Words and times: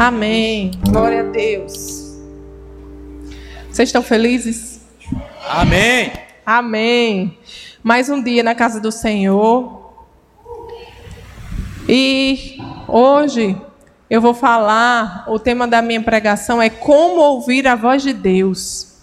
Amém. 0.00 0.70
Glória 0.88 1.20
a 1.20 1.24
Deus. 1.24 2.16
Vocês 3.70 3.90
estão 3.90 4.02
felizes? 4.02 4.80
Amém. 5.46 6.10
Amém. 6.46 7.38
Mais 7.82 8.08
um 8.08 8.22
dia 8.22 8.42
na 8.42 8.54
casa 8.54 8.80
do 8.80 8.90
Senhor. 8.90 9.92
E 11.86 12.56
hoje 12.88 13.54
eu 14.08 14.22
vou 14.22 14.32
falar, 14.32 15.26
o 15.28 15.38
tema 15.38 15.68
da 15.68 15.82
minha 15.82 16.02
pregação 16.02 16.62
é 16.62 16.70
como 16.70 17.20
ouvir 17.20 17.66
a 17.66 17.76
voz 17.76 18.02
de 18.02 18.14
Deus. 18.14 18.94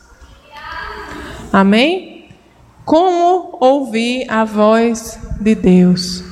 Amém? 1.54 2.28
Como 2.84 3.56
ouvir 3.62 4.26
a 4.32 4.44
voz 4.44 5.20
de 5.40 5.54
Deus. 5.54 6.27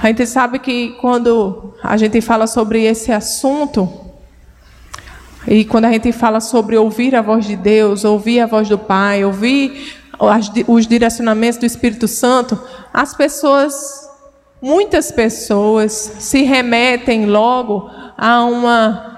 A 0.00 0.06
gente 0.06 0.24
sabe 0.26 0.60
que 0.60 0.90
quando 1.00 1.74
a 1.82 1.96
gente 1.96 2.20
fala 2.20 2.46
sobre 2.46 2.84
esse 2.84 3.10
assunto, 3.10 3.88
e 5.44 5.64
quando 5.64 5.86
a 5.86 5.92
gente 5.92 6.12
fala 6.12 6.40
sobre 6.40 6.76
ouvir 6.76 7.16
a 7.16 7.22
voz 7.22 7.44
de 7.44 7.56
Deus, 7.56 8.04
ouvir 8.04 8.40
a 8.40 8.46
voz 8.46 8.68
do 8.68 8.78
Pai, 8.78 9.24
ouvir 9.24 9.96
os 10.68 10.86
direcionamentos 10.86 11.58
do 11.58 11.66
Espírito 11.66 12.06
Santo, 12.06 12.56
as 12.94 13.12
pessoas, 13.12 14.08
muitas 14.62 15.10
pessoas, 15.10 15.92
se 15.92 16.42
remetem 16.42 17.26
logo 17.26 17.90
a 18.16 18.44
uma 18.44 19.14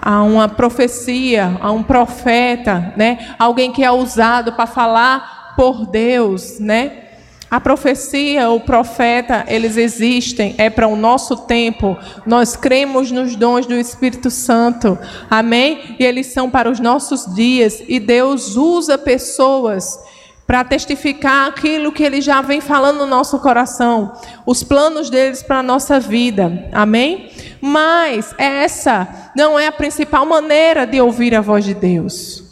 a 0.00 0.22
uma 0.22 0.48
profecia, 0.48 1.58
a 1.60 1.72
um 1.72 1.82
profeta, 1.82 2.92
né? 2.96 3.34
Alguém 3.38 3.72
que 3.72 3.82
é 3.82 3.90
usado 3.90 4.52
para 4.52 4.66
falar 4.66 5.54
por 5.56 5.86
Deus, 5.86 6.58
né? 6.60 7.03
A 7.50 7.60
profecia, 7.60 8.50
o 8.50 8.60
profeta, 8.60 9.44
eles 9.46 9.76
existem, 9.76 10.54
é 10.58 10.68
para 10.68 10.88
o 10.88 10.96
nosso 10.96 11.36
tempo. 11.36 11.96
Nós 12.26 12.56
cremos 12.56 13.10
nos 13.10 13.36
dons 13.36 13.66
do 13.66 13.74
Espírito 13.74 14.30
Santo. 14.30 14.98
Amém? 15.30 15.96
E 15.98 16.04
eles 16.04 16.28
são 16.28 16.50
para 16.50 16.70
os 16.70 16.80
nossos 16.80 17.32
dias. 17.34 17.82
E 17.86 18.00
Deus 18.00 18.56
usa 18.56 18.98
pessoas 18.98 19.98
para 20.46 20.64
testificar 20.64 21.48
aquilo 21.48 21.92
que 21.92 22.02
ele 22.02 22.20
já 22.20 22.42
vem 22.42 22.60
falando 22.60 22.98
no 22.98 23.06
nosso 23.06 23.38
coração, 23.38 24.12
os 24.44 24.62
planos 24.62 25.08
deles 25.08 25.42
para 25.42 25.60
a 25.60 25.62
nossa 25.62 25.98
vida. 25.98 26.68
Amém? 26.70 27.30
Mas 27.60 28.34
essa 28.36 29.08
não 29.34 29.58
é 29.58 29.66
a 29.68 29.72
principal 29.72 30.26
maneira 30.26 30.86
de 30.86 31.00
ouvir 31.00 31.34
a 31.34 31.40
voz 31.40 31.64
de 31.64 31.72
Deus. 31.72 32.43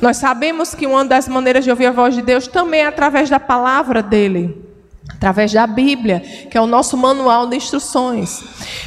Nós 0.00 0.16
sabemos 0.16 0.74
que 0.74 0.86
uma 0.86 1.04
das 1.04 1.28
maneiras 1.28 1.64
de 1.64 1.70
ouvir 1.70 1.86
a 1.86 1.92
voz 1.92 2.14
de 2.14 2.22
Deus 2.22 2.46
também 2.46 2.80
é 2.80 2.86
através 2.86 3.28
da 3.28 3.38
palavra 3.38 4.02
dele, 4.02 4.64
através 5.08 5.52
da 5.52 5.66
Bíblia, 5.66 6.20
que 6.50 6.56
é 6.56 6.60
o 6.60 6.66
nosso 6.66 6.96
manual 6.96 7.46
de 7.46 7.56
instruções. 7.56 8.42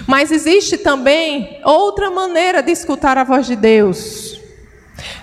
Mas 0.08 0.32
existe 0.32 0.78
também 0.78 1.60
outra 1.64 2.10
maneira 2.10 2.62
de 2.62 2.72
escutar 2.72 3.18
a 3.18 3.24
voz 3.24 3.46
de 3.46 3.56
Deus. 3.56 4.40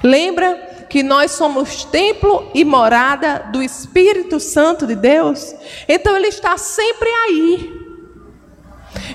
Lembra 0.03 0.87
que 0.89 1.03
nós 1.03 1.31
somos 1.33 1.85
templo 1.85 2.51
e 2.53 2.65
morada 2.65 3.47
do 3.53 3.63
Espírito 3.63 4.41
Santo 4.41 4.87
de 4.87 4.97
Deus? 4.97 5.55
Então 5.89 6.17
ele 6.17 6.29
está 6.29 6.59
sempre 6.59 7.09
aí. 7.09 7.81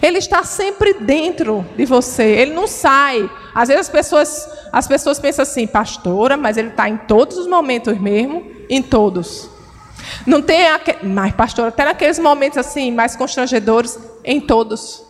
Ele 0.02 0.18
está 0.18 0.44
sempre 0.44 0.94
dentro 0.94 1.66
de 1.76 1.86
você, 1.86 2.24
ele 2.24 2.54
não 2.54 2.68
sai. 2.68 3.30
Às 3.54 3.68
vezes 3.68 3.88
as 3.88 3.90
pessoas, 3.90 4.48
as 4.76 4.90
pessoas 4.90 5.18
pensam 5.18 5.44
assim, 5.44 5.66
pastora, 5.66 6.36
mas 6.36 6.58
ele 6.58 6.68
está 6.68 6.90
em 6.90 6.98
todos 6.98 7.38
os 7.38 7.48
momentos 7.48 7.98
mesmo, 7.98 8.46
em 8.70 8.82
todos. 8.82 9.50
Não 10.28 10.42
tem, 10.42 10.68
aqu... 10.68 10.92
mas 11.02 11.34
pastora, 11.34 11.70
até 11.70 11.86
naqueles 11.86 12.20
momentos 12.20 12.58
assim, 12.58 12.92
mais 12.92 13.16
constrangedores, 13.16 13.98
em 14.22 14.42
todos. 14.42 15.02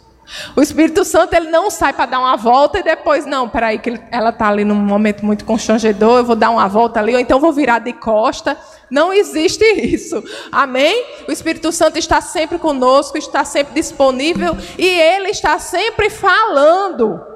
O 0.55 0.61
Espírito 0.61 1.03
Santo 1.03 1.33
ele 1.33 1.49
não 1.49 1.71
sai 1.71 1.93
para 1.93 2.05
dar 2.05 2.19
uma 2.19 2.37
volta 2.37 2.77
e 2.77 2.83
depois, 2.83 3.25
não, 3.25 3.49
peraí, 3.49 3.79
que 3.79 3.99
ela 4.11 4.29
está 4.29 4.49
ali 4.49 4.63
num 4.63 4.75
momento 4.75 5.25
muito 5.25 5.43
constrangedor, 5.43 6.19
eu 6.19 6.25
vou 6.25 6.35
dar 6.35 6.51
uma 6.51 6.67
volta 6.67 6.99
ali, 6.99 7.15
ou 7.15 7.19
então 7.19 7.39
vou 7.39 7.51
virar 7.51 7.79
de 7.79 7.93
costa. 7.93 8.55
Não 8.91 9.11
existe 9.11 9.65
isso. 9.81 10.23
Amém? 10.51 11.03
O 11.27 11.31
Espírito 11.31 11.71
Santo 11.71 11.97
está 11.97 12.21
sempre 12.21 12.59
conosco, 12.59 13.17
está 13.17 13.43
sempre 13.43 13.73
disponível 13.73 14.55
e 14.77 14.85
ele 14.85 15.29
está 15.29 15.57
sempre 15.57 16.11
falando. 16.11 17.33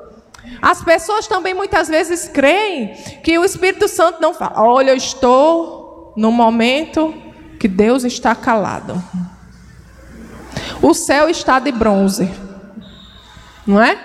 As 0.61 0.83
pessoas 0.83 1.27
também 1.27 1.53
muitas 1.53 1.87
vezes 1.87 2.27
creem 2.27 2.93
que 3.23 3.37
o 3.37 3.45
Espírito 3.45 3.87
Santo 3.87 4.21
não 4.21 4.33
fala. 4.33 4.61
Olha, 4.61 4.91
eu 4.91 4.97
estou 4.97 6.13
no 6.15 6.31
momento 6.31 7.13
que 7.59 7.67
Deus 7.67 8.03
está 8.03 8.35
calado. 8.35 9.01
O 10.81 10.93
céu 10.93 11.29
está 11.29 11.59
de 11.59 11.71
bronze. 11.71 12.29
Não 13.65 13.81
é? 13.81 13.97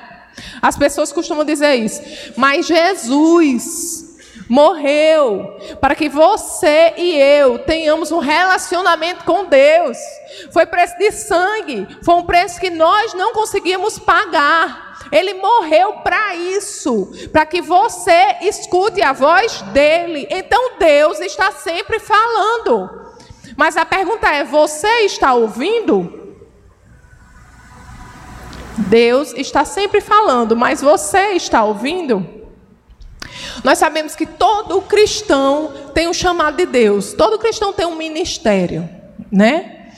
As 0.61 0.77
pessoas 0.77 1.13
costumam 1.13 1.45
dizer 1.45 1.75
isso. 1.75 2.03
Mas 2.37 2.67
Jesus 2.67 4.05
morreu 4.49 5.57
para 5.81 5.95
que 5.95 6.09
você 6.09 6.95
e 6.97 7.17
eu 7.17 7.59
tenhamos 7.61 8.13
um 8.13 8.19
relacionamento 8.19 9.25
com 9.25 9.45
Deus. 9.47 9.97
Foi 10.53 10.67
preço 10.67 10.97
de 10.99 11.11
sangue, 11.13 11.87
foi 12.03 12.15
um 12.15 12.25
preço 12.25 12.61
que 12.61 12.71
nós 12.71 13.15
não 13.15 13.33
conseguimos 13.33 13.99
pagar. 13.99 14.94
Ele 15.11 15.35
morreu 15.35 15.95
para 16.05 16.35
isso, 16.35 17.11
para 17.33 17.47
que 17.47 17.61
você 17.61 18.37
escute 18.43 19.03
a 19.03 19.13
voz 19.13 19.63
dele. 19.73 20.27
Então 20.31 20.79
Deus 20.79 21.21
está 21.21 21.51
sempre 21.53 21.99
falando. 21.99 22.91
Mas 23.57 23.77
a 23.77 23.85
pergunta 23.85 24.29
é: 24.29 24.45
você 24.45 24.89
está 25.01 25.35
ouvindo? 25.35 26.23
Deus 28.77 29.33
está 29.35 29.65
sempre 29.65 30.01
falando, 30.01 30.57
mas 30.57 30.81
você 30.81 31.33
está 31.33 31.65
ouvindo? 31.65 32.27
Nós 33.63 33.79
sabemos 33.79 34.17
que 34.17 34.27
todo 34.27 34.83
cristão 34.83 35.73
tem 35.95 36.09
um 36.09 36.13
chamado 36.13 36.57
de 36.57 36.67
Deus, 36.67 37.13
todo 37.13 37.39
cristão 37.39 37.73
tem 37.73 37.87
um 37.87 37.95
ministério, 37.95 38.89
né? 39.31 39.91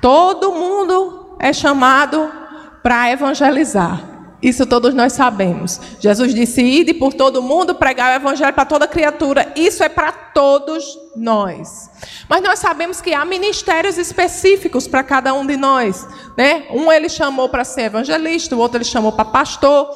Todo 0.00 0.52
mundo 0.52 1.36
é 1.38 1.52
chamado 1.52 2.30
para 2.82 3.10
evangelizar. 3.10 4.07
Isso 4.40 4.64
todos 4.66 4.94
nós 4.94 5.14
sabemos. 5.14 5.80
Jesus 5.98 6.32
disse: 6.32 6.62
Ide 6.62 6.94
por 6.94 7.12
todo 7.12 7.42
mundo, 7.42 7.74
pregar 7.74 8.12
o 8.12 8.22
evangelho 8.22 8.52
para 8.52 8.64
toda 8.64 8.86
criatura. 8.86 9.52
Isso 9.56 9.82
é 9.82 9.88
para 9.88 10.12
todos 10.12 10.84
nós. 11.16 11.90
Mas 12.28 12.40
nós 12.40 12.60
sabemos 12.60 13.00
que 13.00 13.12
há 13.12 13.24
ministérios 13.24 13.98
específicos 13.98 14.86
para 14.86 15.02
cada 15.02 15.34
um 15.34 15.44
de 15.44 15.56
nós. 15.56 16.06
Né? 16.36 16.66
Um 16.70 16.92
ele 16.92 17.08
chamou 17.08 17.48
para 17.48 17.64
ser 17.64 17.82
evangelista, 17.82 18.54
o 18.54 18.60
outro 18.60 18.78
ele 18.78 18.84
chamou 18.84 19.10
para 19.10 19.24
pastor, 19.24 19.90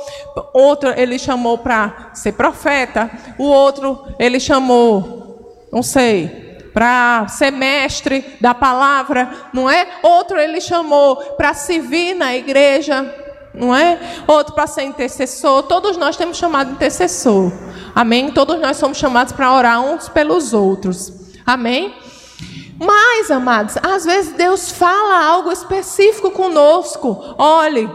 outro 0.53 0.91
ele 0.91 1.21
chamou 1.21 1.59
para 1.59 2.11
ser 2.13 2.33
profeta, 2.33 3.11
o 3.39 3.45
outro 3.45 4.05
ele 4.19 4.41
chamou, 4.41 5.69
não 5.73 5.85
sei, 5.85 6.59
para 6.75 7.29
ser 7.29 7.53
mestre 7.53 8.25
da 8.41 8.55
palavra, 8.55 9.31
não 9.53 9.71
é? 9.71 9.87
Outro 10.03 10.41
ele 10.41 10.61
chamou 10.61 11.17
para 11.37 11.55
servir 11.55 12.15
na 12.15 12.35
igreja 12.35 13.22
não 13.55 13.75
é? 13.75 13.99
Outro 14.27 14.55
para 14.55 14.67
ser 14.67 14.83
intercessor. 14.83 15.65
Todos 15.65 15.97
nós 15.97 16.17
temos 16.17 16.37
chamado 16.37 16.73
intercessor. 16.73 17.53
Amém? 17.95 18.31
Todos 18.31 18.59
nós 18.61 18.77
somos 18.77 18.99
chamados 18.99 19.33
para 19.33 19.53
orar 19.53 19.81
uns 19.81 20.09
pelos 20.09 20.53
outros. 20.53 21.13
Amém? 21.45 21.95
Mas, 22.79 23.31
amados, 23.31 23.77
às 23.83 24.05
vezes 24.05 24.33
Deus 24.33 24.73
fala 24.73 25.25
algo 25.25 25.53
específico 25.53 26.31
conosco. 26.31 27.35
Olhe, 27.39 27.89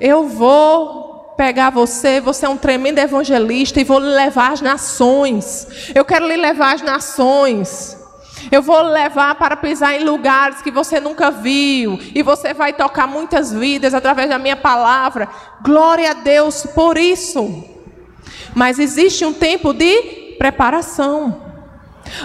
eu 0.00 0.28
vou 0.28 1.34
pegar 1.36 1.70
você, 1.70 2.20
você 2.20 2.46
é 2.46 2.48
um 2.48 2.56
tremendo 2.56 2.98
evangelista 2.98 3.80
e 3.80 3.84
vou 3.84 3.98
lhe 3.98 4.14
levar 4.14 4.52
às 4.52 4.60
nações. 4.60 5.66
Eu 5.94 6.04
quero 6.04 6.26
lhe 6.26 6.36
levar 6.36 6.74
às 6.74 6.82
nações. 6.82 8.01
Eu 8.50 8.62
vou 8.62 8.82
levar 8.82 9.34
para 9.36 9.56
pisar 9.56 9.94
em 9.94 10.04
lugares 10.04 10.62
que 10.62 10.70
você 10.70 11.00
nunca 11.00 11.30
viu. 11.30 11.98
E 12.14 12.22
você 12.22 12.52
vai 12.52 12.72
tocar 12.72 13.06
muitas 13.06 13.52
vidas 13.52 13.94
através 13.94 14.28
da 14.28 14.38
minha 14.38 14.56
palavra. 14.56 15.28
Glória 15.62 16.10
a 16.10 16.14
Deus 16.14 16.66
por 16.74 16.96
isso. 16.96 17.64
Mas 18.54 18.78
existe 18.78 19.24
um 19.24 19.32
tempo 19.32 19.72
de 19.72 20.34
preparação. 20.38 21.40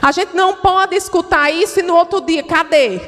A 0.01 0.11
gente 0.11 0.35
não 0.35 0.55
pode 0.55 0.95
escutar 0.95 1.51
isso 1.51 1.79
e 1.79 1.83
no 1.83 1.95
outro 1.95 2.21
dia, 2.21 2.43
cadê? 2.43 2.99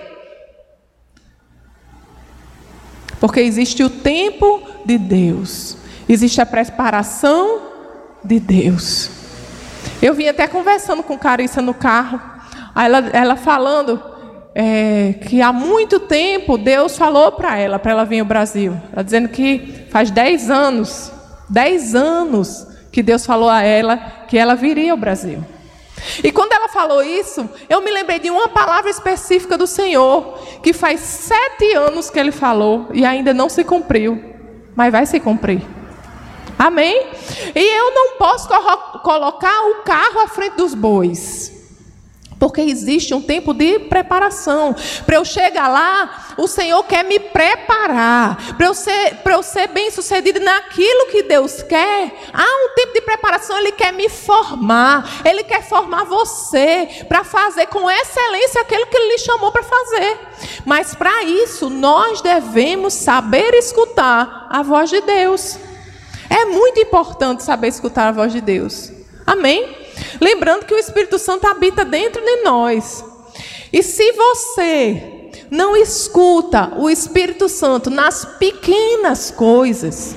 Porque 3.20 3.42
existe 3.42 3.84
o 3.84 3.90
tempo 3.90 4.62
de 4.86 4.98
Deus. 4.98 5.78
Existe 6.08 6.40
a 6.42 6.46
preparação 6.46 7.62
de 8.24 8.40
Deus. 8.40 9.10
Eu 10.02 10.14
vim 10.14 10.28
até 10.28 10.48
conversando 10.48 11.04
com 11.04 11.18
Carissa 11.18 11.62
no 11.62 11.74
carro. 11.74 12.39
Ela, 12.76 13.10
ela 13.14 13.36
falando 13.36 14.02
é, 14.56 15.16
que 15.28 15.42
há 15.42 15.54
muito 15.54 16.00
tempo 16.00 16.58
Deus 16.58 16.98
falou 16.98 17.32
para 17.32 17.58
ela, 17.58 17.80
para 17.80 17.92
ela 17.92 18.06
vir 18.06 18.20
ao 18.20 18.26
Brasil. 18.26 18.76
Ela 18.92 19.04
dizendo 19.04 19.30
que 19.30 19.86
faz 19.90 20.12
10 20.12 20.50
anos, 20.50 21.12
10 21.50 21.96
anos 21.96 22.68
que 22.92 23.04
Deus 23.04 23.26
falou 23.26 23.50
a 23.50 23.62
ela 23.62 23.98
que 24.28 24.38
ela 24.38 24.56
viria 24.56 24.92
ao 24.92 24.98
Brasil. 24.98 25.44
E 26.24 26.32
quando 26.32 26.54
ela 26.54 26.70
falou 26.70 27.04
isso, 27.04 27.48
eu 27.70 27.82
me 27.82 27.92
lembrei 27.92 28.20
de 28.20 28.30
uma 28.30 28.48
palavra 28.48 28.90
específica 28.90 29.58
do 29.58 29.68
Senhor, 29.68 30.38
que 30.64 30.72
faz 30.74 31.00
sete 31.02 31.74
anos 31.74 32.10
que 32.10 32.18
ele 32.18 32.32
falou 32.32 32.88
e 32.94 33.06
ainda 33.06 33.34
não 33.34 33.50
se 33.50 33.64
cumpriu, 33.64 34.22
mas 34.76 34.92
vai 34.92 35.06
se 35.06 35.20
cumprir. 35.20 35.62
Amém? 36.58 37.08
E 37.56 37.78
eu 37.78 37.94
não 37.94 38.18
posso 38.18 38.48
colocar 39.02 39.62
o 39.70 39.84
carro 39.84 40.20
à 40.20 40.28
frente 40.28 40.56
dos 40.56 40.74
bois. 40.74 41.59
Porque 42.40 42.62
existe 42.62 43.14
um 43.14 43.22
tempo 43.22 43.54
de 43.54 43.80
preparação. 43.80 44.74
Para 45.06 45.18
eu 45.18 45.26
chegar 45.26 45.68
lá, 45.68 46.34
o 46.38 46.48
Senhor 46.48 46.82
quer 46.84 47.04
me 47.04 47.20
preparar. 47.20 48.56
Para 48.56 48.66
eu 48.66 48.74
ser, 48.74 49.16
para 49.16 49.34
eu 49.34 49.44
ser 49.44 49.68
bem 49.68 49.92
sucedido 49.92 50.40
naquilo 50.40 51.12
que 51.12 51.24
Deus 51.24 51.62
quer, 51.62 52.14
há 52.32 52.44
um 52.44 52.74
tempo 52.76 52.94
de 52.94 53.02
preparação. 53.02 53.58
Ele 53.58 53.74
quer 53.74 53.92
me 53.92 54.08
formar. 54.08 55.22
Ele 55.26 55.44
quer 55.44 55.62
formar 55.68 56.06
você 56.06 56.88
para 57.10 57.26
fazer 57.26 57.68
com 57.68 57.92
excelência 57.92 58.62
aquilo 58.62 58.88
que 58.88 58.96
Ele 58.96 59.14
lhe 59.14 59.20
chamou 59.20 59.52
para 59.52 59.64
fazer. 59.64 60.20
Mas 60.66 60.96
para 60.96 61.24
isso, 61.24 61.70
nós 61.70 62.22
devemos 62.22 62.94
saber 62.94 63.54
escutar 63.56 64.48
a 64.50 64.64
voz 64.64 64.90
de 64.90 65.02
Deus. 65.02 65.60
É 66.30 66.46
muito 66.46 66.80
importante 66.80 67.44
saber 67.44 67.68
escutar 67.68 68.08
a 68.08 68.12
voz 68.14 68.32
de 68.32 68.40
Deus. 68.40 68.92
Amém? 69.28 69.89
Lembrando 70.20 70.66
que 70.66 70.74
o 70.74 70.80
Espírito 70.80 71.18
Santo 71.18 71.48
habita 71.48 71.86
dentro 71.86 72.24
de 72.24 72.44
nós. 72.44 73.04
E 73.72 73.84
se 73.84 74.12
você 74.12 75.32
não 75.52 75.76
escuta 75.76 76.74
o 76.78 76.90
Espírito 76.90 77.48
Santo 77.48 77.90
nas 77.90 78.26
pequenas 78.26 79.32
coisas, 79.32 80.16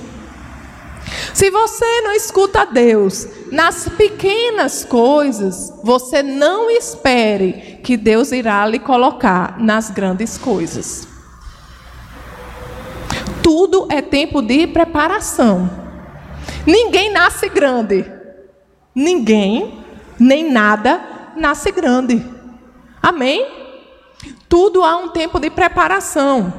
se 1.35 1.51
você 1.51 2.01
não 2.03 2.13
escuta 2.13 2.65
Deus 2.65 3.27
nas 3.51 3.89
pequenas 3.89 4.85
coisas, 4.85 5.73
você 5.83 6.23
não 6.23 6.71
espere 6.71 7.81
que 7.83 7.97
Deus 7.97 8.33
irá 8.33 8.67
lhe 8.67 8.79
colocar 8.79 9.59
nas 9.59 9.91
grandes 9.91 10.39
coisas. 10.39 11.09
Tudo 13.43 13.87
é 13.91 14.01
tempo 14.01 14.41
de 14.41 14.67
preparação. 14.67 15.69
Ninguém 16.67 17.11
nasce 17.11 17.49
grande. 17.49 18.11
Ninguém, 18.95 19.82
nem 20.23 20.51
nada, 20.51 21.03
nasce 21.37 21.73
grande. 21.73 22.25
Amém? 23.03 23.47
Tudo 24.49 24.85
há 24.85 24.97
um 24.97 25.09
tempo 25.09 25.41
de 25.41 25.51
preparação. 25.51 26.53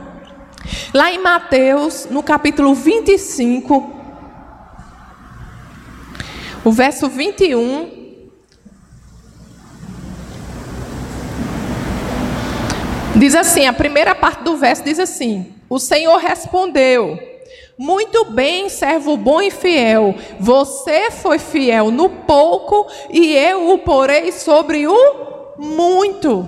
Lá 0.93 1.11
em 1.11 1.19
Mateus, 1.19 2.07
no 2.09 2.21
capítulo 2.21 2.75
25, 2.75 3.91
o 6.63 6.71
verso 6.71 7.07
21. 7.07 8.03
Diz 13.15 13.35
assim: 13.35 13.65
a 13.65 13.73
primeira 13.73 14.13
parte 14.13 14.43
do 14.43 14.57
verso 14.57 14.83
diz 14.83 14.99
assim: 14.99 15.53
O 15.69 15.79
Senhor 15.79 16.17
respondeu. 16.17 17.32
Muito 17.77 18.25
bem, 18.25 18.69
servo 18.69 19.17
bom 19.17 19.41
e 19.41 19.49
fiel. 19.49 20.13
Você 20.39 21.09
foi 21.09 21.39
fiel 21.39 21.89
no 21.89 22.07
pouco 22.09 22.85
e 23.09 23.35
eu 23.35 23.73
o 23.73 23.79
porei 23.79 24.31
sobre 24.31 24.87
o 24.87 25.53
muito. 25.57 26.47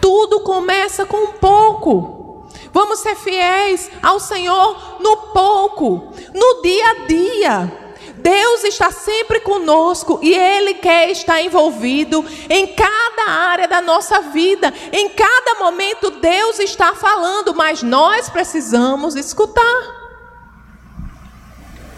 Tudo 0.00 0.40
começa 0.40 1.04
com 1.04 1.32
pouco. 1.32 2.48
Vamos 2.72 3.00
ser 3.00 3.14
fiéis 3.16 3.90
ao 4.02 4.18
Senhor 4.18 4.96
no 5.00 5.16
pouco, 5.32 6.12
no 6.32 6.62
dia 6.62 6.90
a 6.90 6.94
dia. 7.06 7.83
Deus 8.24 8.64
está 8.64 8.90
sempre 8.90 9.38
conosco 9.40 10.18
e 10.22 10.32
Ele 10.32 10.72
quer 10.72 11.10
estar 11.10 11.42
envolvido 11.42 12.24
em 12.48 12.68
cada 12.68 13.30
área 13.30 13.68
da 13.68 13.82
nossa 13.82 14.22
vida. 14.22 14.72
Em 14.90 15.10
cada 15.10 15.56
momento, 15.58 16.10
Deus 16.10 16.58
está 16.58 16.94
falando, 16.94 17.54
mas 17.54 17.82
nós 17.82 18.30
precisamos 18.30 19.14
escutar. 19.14 20.04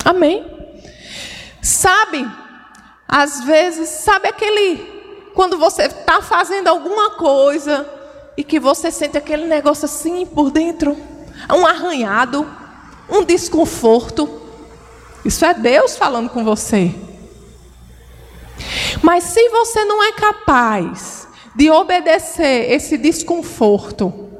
Amém? 0.04 0.44
Sabe, 1.62 2.28
às 3.06 3.44
vezes, 3.44 3.88
sabe 3.88 4.26
aquele. 4.26 5.30
Quando 5.32 5.56
você 5.56 5.82
está 5.84 6.20
fazendo 6.20 6.66
alguma 6.66 7.10
coisa 7.10 7.88
e 8.36 8.42
que 8.42 8.58
você 8.58 8.90
sente 8.90 9.16
aquele 9.16 9.46
negócio 9.46 9.84
assim 9.84 10.26
por 10.26 10.50
dentro, 10.50 10.96
um 11.54 11.64
arranhado, 11.64 12.44
um 13.08 13.22
desconforto. 13.22 14.45
Isso 15.26 15.44
é 15.44 15.52
Deus 15.52 15.96
falando 15.96 16.30
com 16.30 16.44
você. 16.44 16.94
Mas 19.02 19.24
se 19.24 19.48
você 19.48 19.84
não 19.84 20.00
é 20.00 20.12
capaz 20.12 21.26
de 21.52 21.68
obedecer 21.68 22.70
esse 22.70 22.96
desconforto, 22.96 24.30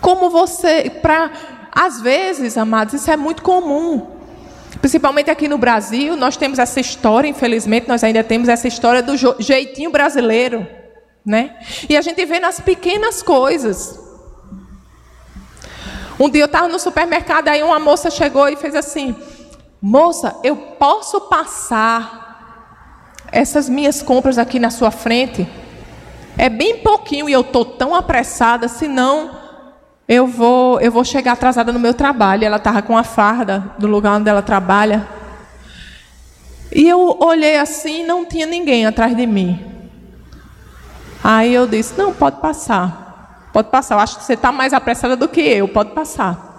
como 0.00 0.28
você, 0.30 0.90
para 0.90 1.30
às 1.70 2.00
vezes, 2.00 2.58
amados, 2.58 2.94
isso 2.94 3.08
é 3.08 3.16
muito 3.16 3.40
comum. 3.42 4.08
Principalmente 4.80 5.30
aqui 5.30 5.46
no 5.46 5.56
Brasil, 5.56 6.16
nós 6.16 6.36
temos 6.36 6.58
essa 6.58 6.80
história, 6.80 7.28
infelizmente, 7.28 7.86
nós 7.86 8.02
ainda 8.02 8.24
temos 8.24 8.48
essa 8.48 8.66
história 8.66 9.00
do 9.00 9.14
jeitinho 9.40 9.92
brasileiro, 9.92 10.66
né? 11.24 11.56
E 11.88 11.96
a 11.96 12.02
gente 12.02 12.24
vê 12.26 12.40
nas 12.40 12.58
pequenas 12.58 13.22
coisas. 13.22 13.96
Um 16.18 16.28
dia 16.28 16.42
eu 16.42 16.46
estava 16.46 16.66
no 16.66 16.80
supermercado, 16.80 17.46
aí 17.46 17.62
uma 17.62 17.78
moça 17.78 18.10
chegou 18.10 18.48
e 18.48 18.56
fez 18.56 18.74
assim: 18.74 19.14
Moça, 19.84 20.36
eu 20.44 20.54
posso 20.54 21.22
passar 21.22 22.22
essas 23.32 23.68
minhas 23.68 24.00
compras 24.00 24.38
aqui 24.38 24.60
na 24.60 24.70
sua 24.70 24.92
frente? 24.92 25.48
É 26.38 26.48
bem 26.48 26.78
pouquinho 26.78 27.28
e 27.28 27.32
eu 27.32 27.40
estou 27.40 27.64
tão 27.64 27.92
apressada, 27.92 28.68
senão 28.68 29.32
eu 30.06 30.24
vou, 30.24 30.80
eu 30.80 30.92
vou 30.92 31.04
chegar 31.04 31.32
atrasada 31.32 31.72
no 31.72 31.80
meu 31.80 31.92
trabalho. 31.92 32.44
Ela 32.44 32.58
estava 32.58 32.80
com 32.80 32.96
a 32.96 33.02
farda 33.02 33.72
do 33.76 33.88
lugar 33.88 34.18
onde 34.18 34.30
ela 34.30 34.40
trabalha. 34.40 35.08
E 36.70 36.88
eu 36.88 37.18
olhei 37.20 37.58
assim, 37.58 38.04
não 38.06 38.24
tinha 38.24 38.46
ninguém 38.46 38.86
atrás 38.86 39.16
de 39.16 39.26
mim. 39.26 39.72
Aí 41.24 41.52
eu 41.52 41.66
disse: 41.66 41.98
Não, 41.98 42.12
pode 42.12 42.40
passar. 42.40 43.50
Pode 43.52 43.68
passar. 43.68 43.96
Eu 43.96 44.00
acho 44.00 44.16
que 44.18 44.24
você 44.24 44.34
está 44.34 44.50
mais 44.52 44.72
apressada 44.72 45.16
do 45.16 45.28
que 45.28 45.40
eu. 45.40 45.68
Pode 45.68 45.90
passar. 45.90 46.51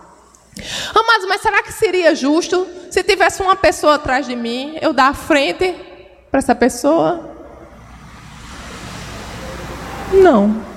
Amados, 0.93 1.25
mas 1.27 1.41
será 1.41 1.61
que 1.63 1.71
seria 1.71 2.15
justo 2.15 2.67
se 2.89 3.03
tivesse 3.03 3.41
uma 3.41 3.55
pessoa 3.55 3.95
atrás 3.95 4.25
de 4.25 4.35
mim, 4.35 4.77
eu 4.81 4.93
dar 4.93 5.09
a 5.09 5.13
frente 5.13 5.75
para 6.29 6.39
essa 6.39 6.55
pessoa? 6.55 7.29
Não. 10.11 10.73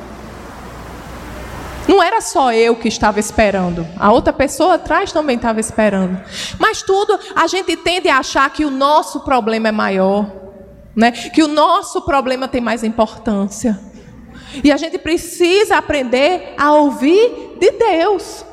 Não 1.86 2.02
era 2.02 2.20
só 2.20 2.52
eu 2.52 2.74
que 2.74 2.88
estava 2.88 3.20
esperando, 3.20 3.86
a 3.96 4.10
outra 4.10 4.32
pessoa 4.32 4.74
atrás 4.74 5.12
também 5.12 5.36
estava 5.36 5.60
esperando. 5.60 6.20
Mas 6.58 6.82
tudo, 6.82 7.18
a 7.34 7.46
gente 7.46 7.76
tende 7.76 8.08
a 8.08 8.18
achar 8.18 8.50
que 8.50 8.64
o 8.64 8.70
nosso 8.70 9.20
problema 9.20 9.68
é 9.68 9.72
maior, 9.72 10.26
né? 10.96 11.12
que 11.12 11.42
o 11.42 11.48
nosso 11.48 12.02
problema 12.02 12.48
tem 12.48 12.60
mais 12.60 12.82
importância. 12.82 13.78
E 14.64 14.72
a 14.72 14.76
gente 14.76 14.98
precisa 14.98 15.76
aprender 15.76 16.54
a 16.58 16.72
ouvir 16.72 17.56
de 17.58 17.70
Deus. 17.72 18.44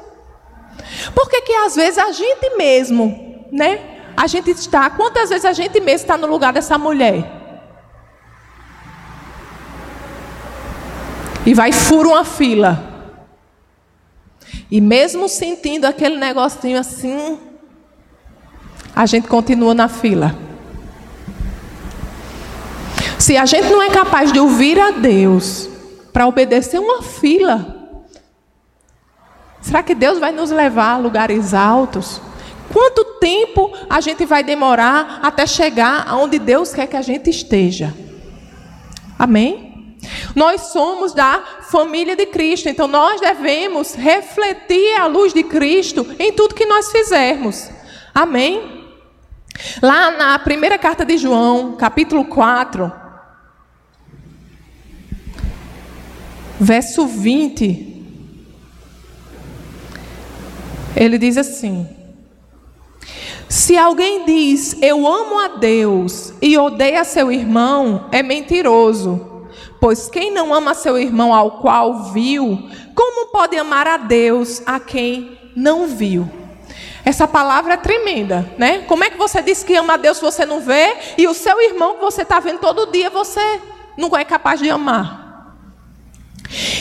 Por 1.14 1.30
que, 1.30 1.52
às 1.54 1.76
vezes 1.76 1.98
a 1.98 2.12
gente 2.12 2.56
mesmo, 2.58 3.46
né? 3.52 3.80
A 4.16 4.28
gente 4.28 4.52
está, 4.52 4.90
quantas 4.90 5.30
vezes 5.30 5.46
a 5.46 5.54
gente 5.54 5.80
mesmo 5.80 6.04
está 6.04 6.18
no 6.18 6.28
lugar 6.28 6.54
dessa 6.54 6.78
mulher? 6.78 7.24
E 11.46 11.54
vai 11.54 11.72
fura 11.72 12.10
uma 12.10 12.24
fila. 12.24 12.92
E 14.70 14.80
mesmo 14.80 15.28
sentindo 15.28 15.86
aquele 15.86 16.18
negocinho 16.18 16.80
assim, 16.80 17.38
a 18.96 19.06
gente 19.06 19.28
continua 19.28 19.74
na 19.74 19.88
fila. 19.88 20.36
Se 23.20 23.38
a 23.38 23.46
gente 23.46 23.70
não 23.70 23.82
é 23.82 23.90
capaz 23.90 24.32
de 24.32 24.40
ouvir 24.40 24.80
a 24.80 24.92
Deus 24.92 25.70
para 26.12 26.28
obedecer 26.28 26.80
uma 26.80 27.02
fila, 27.02 27.73
Será 29.64 29.82
que 29.82 29.96
Deus 29.96 30.20
vai 30.20 30.32
nos 30.32 30.52
levar 30.52 30.96
a 30.96 30.98
lugares 30.98 31.54
altos? 31.54 32.22
Quanto 32.72 33.06
tempo 33.20 33.72
a 33.90 34.02
gente 34.02 34.26
vai 34.26 34.44
demorar 34.44 35.22
até 35.24 35.48
chegar 35.48 36.06
aonde 36.08 36.38
Deus 36.38 36.74
quer 36.74 36.86
que 36.86 36.98
a 36.98 37.02
gente 37.02 37.30
esteja? 37.30 37.94
Amém? 39.18 39.98
Nós 40.36 40.74
somos 40.74 41.14
da 41.14 41.42
família 41.62 42.14
de 42.14 42.26
Cristo, 42.26 42.68
então 42.68 42.88
nós 42.88 43.22
devemos 43.22 43.96
refletir 43.96 45.00
a 45.00 45.08
luz 45.08 45.34
de 45.34 45.44
Cristo 45.44 46.06
em 46.20 46.34
tudo 46.34 46.56
que 46.56 46.66
nós 46.66 46.92
fizermos. 46.92 47.70
Amém? 48.14 48.84
Lá 49.82 50.12
na 50.12 50.38
primeira 50.40 50.78
carta 50.78 51.06
de 51.06 51.18
João, 51.18 51.78
capítulo 51.78 52.26
4, 52.26 52.92
verso 56.60 57.08
20. 57.08 57.93
Ele 60.96 61.18
diz 61.18 61.38
assim: 61.38 61.88
Se 63.50 63.78
alguém 63.78 64.26
diz 64.26 64.78
eu 64.82 65.08
amo 65.08 65.40
a 65.40 65.48
Deus 65.50 66.34
e 66.42 66.58
odeia 66.58 67.04
seu 67.04 67.32
irmão, 67.32 68.08
é 68.12 68.22
mentiroso. 68.22 69.32
Pois 69.80 70.08
quem 70.08 70.32
não 70.32 70.54
ama 70.54 70.74
seu 70.74 70.98
irmão 70.98 71.34
ao 71.34 71.60
qual 71.60 72.12
viu, 72.14 72.70
como 72.96 73.28
pode 73.32 73.58
amar 73.58 73.86
a 73.86 73.98
Deus 73.98 74.62
a 74.66 74.80
quem 74.80 75.38
não 75.56 75.88
viu? 75.88 76.30
Essa 77.06 77.28
palavra 77.28 77.74
é 77.74 77.78
tremenda, 77.78 78.50
né? 78.58 78.80
Como 78.88 79.04
é 79.04 79.10
que 79.10 79.18
você 79.18 79.42
diz 79.42 79.62
que 79.62 79.76
ama 79.76 79.96
a 79.96 79.98
Deus 79.98 80.18
se 80.18 80.24
você 80.24 80.46
não 80.46 80.62
vê 80.62 80.96
e 81.18 81.28
o 81.28 81.34
seu 81.34 81.60
irmão 81.62 81.96
que 81.96 82.02
você 82.02 82.22
está 82.22 82.40
vendo 82.40 82.60
todo 82.60 82.92
dia 82.92 83.10
você 83.10 83.60
não 83.98 84.16
é 84.16 84.24
capaz 84.24 84.62
de 84.62 84.70
amar? 84.70 85.58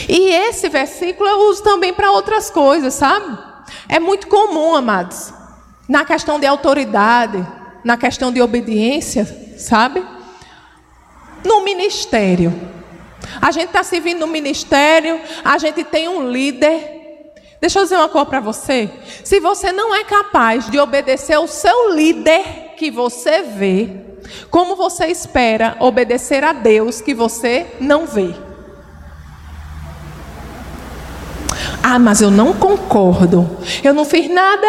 E 0.09 0.29
esse 0.29 0.69
versículo 0.69 1.29
eu 1.29 1.49
uso 1.49 1.63
também 1.63 1.93
para 1.93 2.13
outras 2.13 2.51
coisas, 2.51 2.95
sabe? 2.95 3.52
É 3.89 3.99
muito 3.99 4.27
comum, 4.27 4.75
amados, 4.75 5.33
na 5.89 6.05
questão 6.05 6.39
de 6.39 6.47
autoridade, 6.47 7.47
na 7.85 7.97
questão 7.97 8.33
de 8.33 8.41
obediência, 8.41 9.55
sabe? 9.59 10.05
No 11.45 11.65
ministério. 11.65 12.53
A 13.41 13.51
gente 13.51 13.67
está 13.67 13.83
servindo 13.83 14.21
no 14.21 14.27
ministério, 14.27 15.21
a 15.45 15.59
gente 15.59 15.85
tem 15.85 16.09
um 16.09 16.31
líder 16.31 17.03
Deixa 17.63 17.79
eu 17.79 17.85
dizer 17.85 17.95
uma 17.95 18.09
coisa 18.09 18.27
para 18.27 18.41
você. 18.41 18.91
Se 19.23 19.39
você 19.39 19.71
não 19.71 19.95
é 19.95 20.03
capaz 20.03 20.69
de 20.69 20.81
obedecer 20.81 21.35
ao 21.35 21.47
seu 21.47 21.95
líder 21.95 22.75
que 22.77 22.91
você 22.91 23.43
vê, 23.43 23.89
como 24.51 24.75
você 24.75 25.07
espera 25.07 25.77
obedecer 25.79 26.43
a 26.43 26.53
Deus 26.53 27.01
que 27.01 27.15
você 27.15 27.69
não 27.79 28.05
vê? 28.05 28.35
Ah, 31.83 31.99
mas 31.99 32.21
eu 32.21 32.31
não 32.31 32.53
concordo. 32.53 33.59
Eu 33.83 33.93
não 33.93 34.05
fiz 34.05 34.31
nada. 34.31 34.67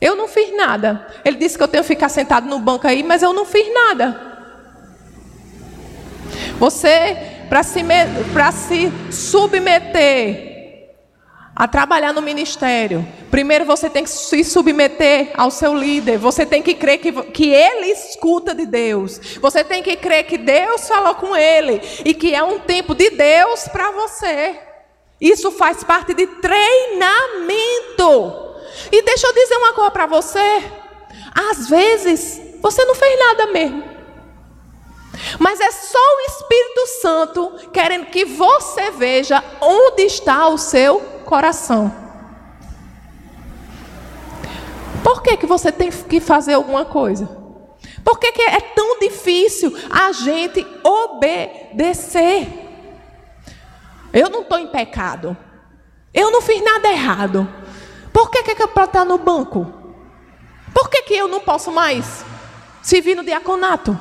Eu 0.00 0.14
não 0.14 0.28
fiz 0.28 0.54
nada. 0.56 1.06
Ele 1.24 1.36
disse 1.36 1.56
que 1.56 1.62
eu 1.64 1.68
tenho 1.68 1.82
que 1.82 1.88
ficar 1.88 2.08
sentado 2.08 2.46
no 2.46 2.58
banco 2.58 2.86
aí, 2.86 3.02
mas 3.02 3.22
eu 3.22 3.32
não 3.32 3.44
fiz 3.44 3.66
nada. 3.72 4.36
Você, 6.58 7.16
para 7.48 7.62
se, 7.62 7.82
se 8.52 8.92
submeter 9.10 10.54
a 11.54 11.66
trabalhar 11.66 12.12
no 12.12 12.20
ministério, 12.20 13.06
primeiro 13.30 13.64
você 13.64 13.88
tem 13.88 14.04
que 14.04 14.10
se 14.10 14.44
submeter 14.44 15.32
ao 15.36 15.50
seu 15.50 15.74
líder. 15.74 16.18
Você 16.18 16.44
tem 16.44 16.62
que 16.62 16.74
crer 16.74 16.98
que, 16.98 17.10
que 17.10 17.48
ele 17.48 17.86
escuta 17.86 18.54
de 18.54 18.66
Deus. 18.66 19.18
Você 19.40 19.64
tem 19.64 19.82
que 19.82 19.96
crer 19.96 20.24
que 20.24 20.38
Deus 20.38 20.86
falou 20.86 21.14
com 21.14 21.34
ele 21.34 21.80
e 22.04 22.12
que 22.12 22.34
é 22.34 22.42
um 22.42 22.58
tempo 22.58 22.94
de 22.94 23.10
Deus 23.10 23.66
para 23.68 23.90
você. 23.90 24.65
Isso 25.20 25.50
faz 25.52 25.82
parte 25.82 26.14
de 26.14 26.26
treinamento. 26.26 27.56
E 28.92 29.02
deixa 29.02 29.26
eu 29.26 29.32
dizer 29.32 29.56
uma 29.56 29.72
coisa 29.72 29.90
para 29.90 30.06
você. 30.06 30.62
Às 31.34 31.68
vezes, 31.68 32.40
você 32.60 32.84
não 32.84 32.94
fez 32.94 33.18
nada 33.18 33.46
mesmo. 33.46 33.96
Mas 35.38 35.60
é 35.60 35.70
só 35.70 35.98
o 35.98 36.20
Espírito 36.30 36.86
Santo 37.00 37.52
querendo 37.72 38.06
que 38.06 38.24
você 38.24 38.90
veja 38.90 39.42
onde 39.60 40.02
está 40.02 40.48
o 40.48 40.58
seu 40.58 41.00
coração. 41.24 41.92
Por 45.02 45.22
que, 45.22 45.36
que 45.36 45.46
você 45.46 45.70
tem 45.70 45.90
que 45.90 46.20
fazer 46.20 46.54
alguma 46.54 46.84
coisa? 46.84 47.28
Por 48.04 48.18
que, 48.18 48.32
que 48.32 48.42
é 48.42 48.60
tão 48.60 48.98
difícil 48.98 49.72
a 49.90 50.12
gente 50.12 50.66
obedecer? 50.84 52.65
Eu 54.12 54.30
não 54.30 54.42
estou 54.42 54.58
em 54.58 54.68
pecado. 54.68 55.36
Eu 56.12 56.30
não 56.30 56.40
fiz 56.40 56.62
nada 56.62 56.90
errado. 56.90 57.48
Por 58.12 58.30
que, 58.30 58.42
que 58.42 58.62
é 58.62 58.66
para 58.66 58.84
estar 58.84 59.04
no 59.04 59.18
banco? 59.18 59.70
Por 60.72 60.88
que, 60.88 61.02
que 61.02 61.14
eu 61.14 61.28
não 61.28 61.40
posso 61.40 61.70
mais 61.70 62.24
servir 62.82 63.14
no 63.14 63.24
diaconato? 63.24 63.98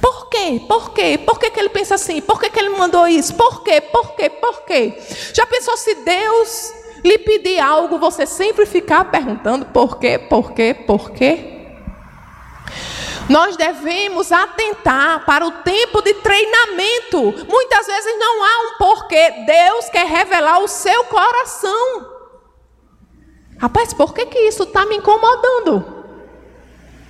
Por 0.00 0.28
quê? 0.28 0.60
Por 0.66 0.92
quê? 0.92 1.18
Por 1.18 1.38
que, 1.38 1.50
que 1.50 1.60
ele 1.60 1.68
pensa 1.68 1.94
assim? 1.94 2.20
Por 2.20 2.40
que, 2.40 2.50
que 2.50 2.58
ele 2.58 2.70
mandou 2.70 3.06
isso? 3.06 3.34
Por 3.34 3.62
quê? 3.62 3.80
Por 3.80 4.16
quê? 4.16 4.28
Por 4.28 4.64
quê? 4.64 5.00
Já 5.32 5.46
pensou 5.46 5.76
se 5.76 5.94
Deus 5.94 6.72
lhe 7.04 7.18
pedir 7.18 7.60
algo, 7.60 7.98
você 7.98 8.26
sempre 8.26 8.66
ficar 8.66 9.10
perguntando 9.10 9.66
por 9.66 9.98
quê? 9.98 10.18
Por 10.18 10.52
quê? 10.52 10.74
Por 10.74 11.10
quê? 11.10 11.61
Nós 13.32 13.56
devemos 13.56 14.30
atentar 14.30 15.24
para 15.24 15.46
o 15.46 15.50
tempo 15.50 16.02
de 16.02 16.12
treinamento. 16.12 17.46
Muitas 17.48 17.86
vezes 17.86 18.18
não 18.18 18.44
há 18.44 18.58
um 18.66 18.76
porquê. 18.76 19.30
Deus 19.46 19.88
quer 19.88 20.06
revelar 20.06 20.58
o 20.58 20.68
seu 20.68 21.04
coração. 21.04 22.12
Rapaz, 23.58 23.94
por 23.94 24.12
que, 24.12 24.26
que 24.26 24.38
isso 24.40 24.64
está 24.64 24.84
me 24.84 24.96
incomodando? 24.96 26.04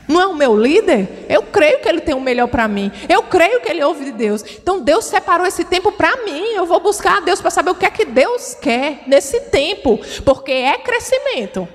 Não 0.06 0.20
é 0.20 0.26
o 0.28 0.34
meu 0.34 0.56
líder? 0.56 1.26
Eu 1.28 1.42
creio 1.42 1.80
que 1.80 1.88
ele 1.88 2.00
tem 2.00 2.14
o 2.14 2.20
melhor 2.20 2.46
para 2.46 2.68
mim. 2.68 2.92
Eu 3.08 3.24
creio 3.24 3.60
que 3.60 3.68
ele 3.68 3.82
ouve 3.82 4.04
de 4.04 4.12
Deus. 4.12 4.44
Então 4.44 4.78
Deus 4.78 5.06
separou 5.06 5.44
esse 5.44 5.64
tempo 5.64 5.90
para 5.90 6.18
mim. 6.18 6.52
Eu 6.52 6.66
vou 6.66 6.78
buscar 6.78 7.16
a 7.16 7.20
Deus 7.20 7.40
para 7.40 7.50
saber 7.50 7.72
o 7.72 7.74
que 7.74 7.86
é 7.86 7.90
que 7.90 8.04
Deus 8.04 8.54
quer 8.54 9.02
nesse 9.08 9.40
tempo, 9.40 9.98
porque 10.24 10.52
é 10.52 10.78
crescimento. 10.78 11.66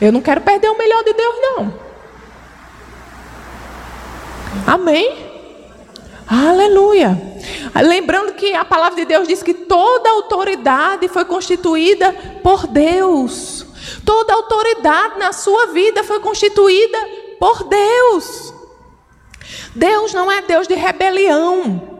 Eu 0.00 0.10
não 0.10 0.20
quero 0.20 0.40
perder 0.40 0.70
o 0.70 0.76
melhor 0.76 1.04
de 1.04 1.12
Deus 1.12 1.36
não. 1.40 1.85
Amém. 4.66 5.16
Aleluia. 6.26 7.16
Lembrando 7.84 8.34
que 8.34 8.52
a 8.52 8.64
palavra 8.64 8.96
de 8.96 9.04
Deus 9.04 9.28
diz 9.28 9.42
que 9.42 9.54
toda 9.54 10.10
autoridade 10.10 11.06
foi 11.08 11.24
constituída 11.24 12.12
por 12.42 12.66
Deus. 12.66 13.64
Toda 14.04 14.34
autoridade 14.34 15.18
na 15.18 15.32
sua 15.32 15.66
vida 15.66 16.02
foi 16.02 16.18
constituída 16.18 16.98
por 17.38 17.62
Deus. 17.64 18.52
Deus 19.74 20.12
não 20.12 20.32
é 20.32 20.42
Deus 20.42 20.66
de 20.66 20.74
rebelião. 20.74 21.94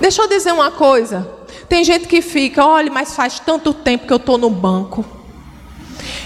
Deixa 0.00 0.22
eu 0.22 0.28
dizer 0.28 0.52
uma 0.52 0.70
coisa. 0.70 1.28
Tem 1.68 1.82
gente 1.82 2.06
que 2.06 2.22
fica, 2.22 2.64
olha, 2.64 2.92
mas 2.92 3.16
faz 3.16 3.40
tanto 3.40 3.74
tempo 3.74 4.06
que 4.06 4.12
eu 4.12 4.18
estou 4.18 4.38
no 4.38 4.50
banco. 4.50 5.04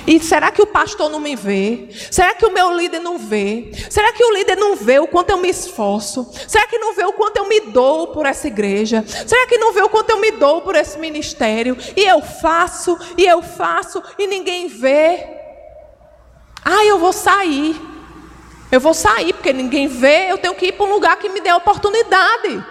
E 0.06 0.18
será 0.20 0.50
que 0.50 0.62
o 0.62 0.66
pastor 0.66 1.10
não 1.10 1.20
me 1.20 1.36
vê? 1.36 1.88
Será 2.10 2.34
que 2.34 2.46
o 2.46 2.52
meu 2.52 2.76
líder 2.76 3.00
não 3.00 3.18
vê? 3.18 3.70
Será 3.88 4.12
que 4.12 4.24
o 4.24 4.32
líder 4.32 4.56
não 4.56 4.76
vê 4.76 4.98
o 4.98 5.06
quanto 5.06 5.30
eu 5.30 5.38
me 5.38 5.48
esforço? 5.48 6.30
Será 6.48 6.66
que 6.66 6.78
não 6.78 6.94
vê 6.94 7.04
o 7.04 7.12
quanto 7.12 7.36
eu 7.36 7.48
me 7.48 7.60
dou 7.60 8.08
por 8.08 8.26
essa 8.26 8.46
igreja? 8.46 9.04
Será 9.06 9.46
que 9.46 9.58
não 9.58 9.72
vê 9.72 9.82
o 9.82 9.88
quanto 9.88 10.10
eu 10.10 10.20
me 10.20 10.30
dou 10.32 10.62
por 10.62 10.74
esse 10.74 10.98
ministério? 10.98 11.76
E 11.96 12.02
eu 12.02 12.22
faço, 12.22 12.98
e 13.16 13.26
eu 13.26 13.42
faço, 13.42 14.02
e 14.18 14.26
ninguém 14.26 14.68
vê. 14.68 15.26
Ah, 16.64 16.84
eu 16.84 16.98
vou 16.98 17.12
sair. 17.12 17.80
Eu 18.70 18.80
vou 18.80 18.94
sair, 18.94 19.32
porque 19.32 19.52
ninguém 19.52 19.88
vê, 19.88 20.30
eu 20.30 20.38
tenho 20.38 20.54
que 20.54 20.66
ir 20.66 20.72
para 20.72 20.86
um 20.86 20.92
lugar 20.92 21.16
que 21.16 21.28
me 21.28 21.40
dê 21.40 21.52
oportunidade. 21.52 22.64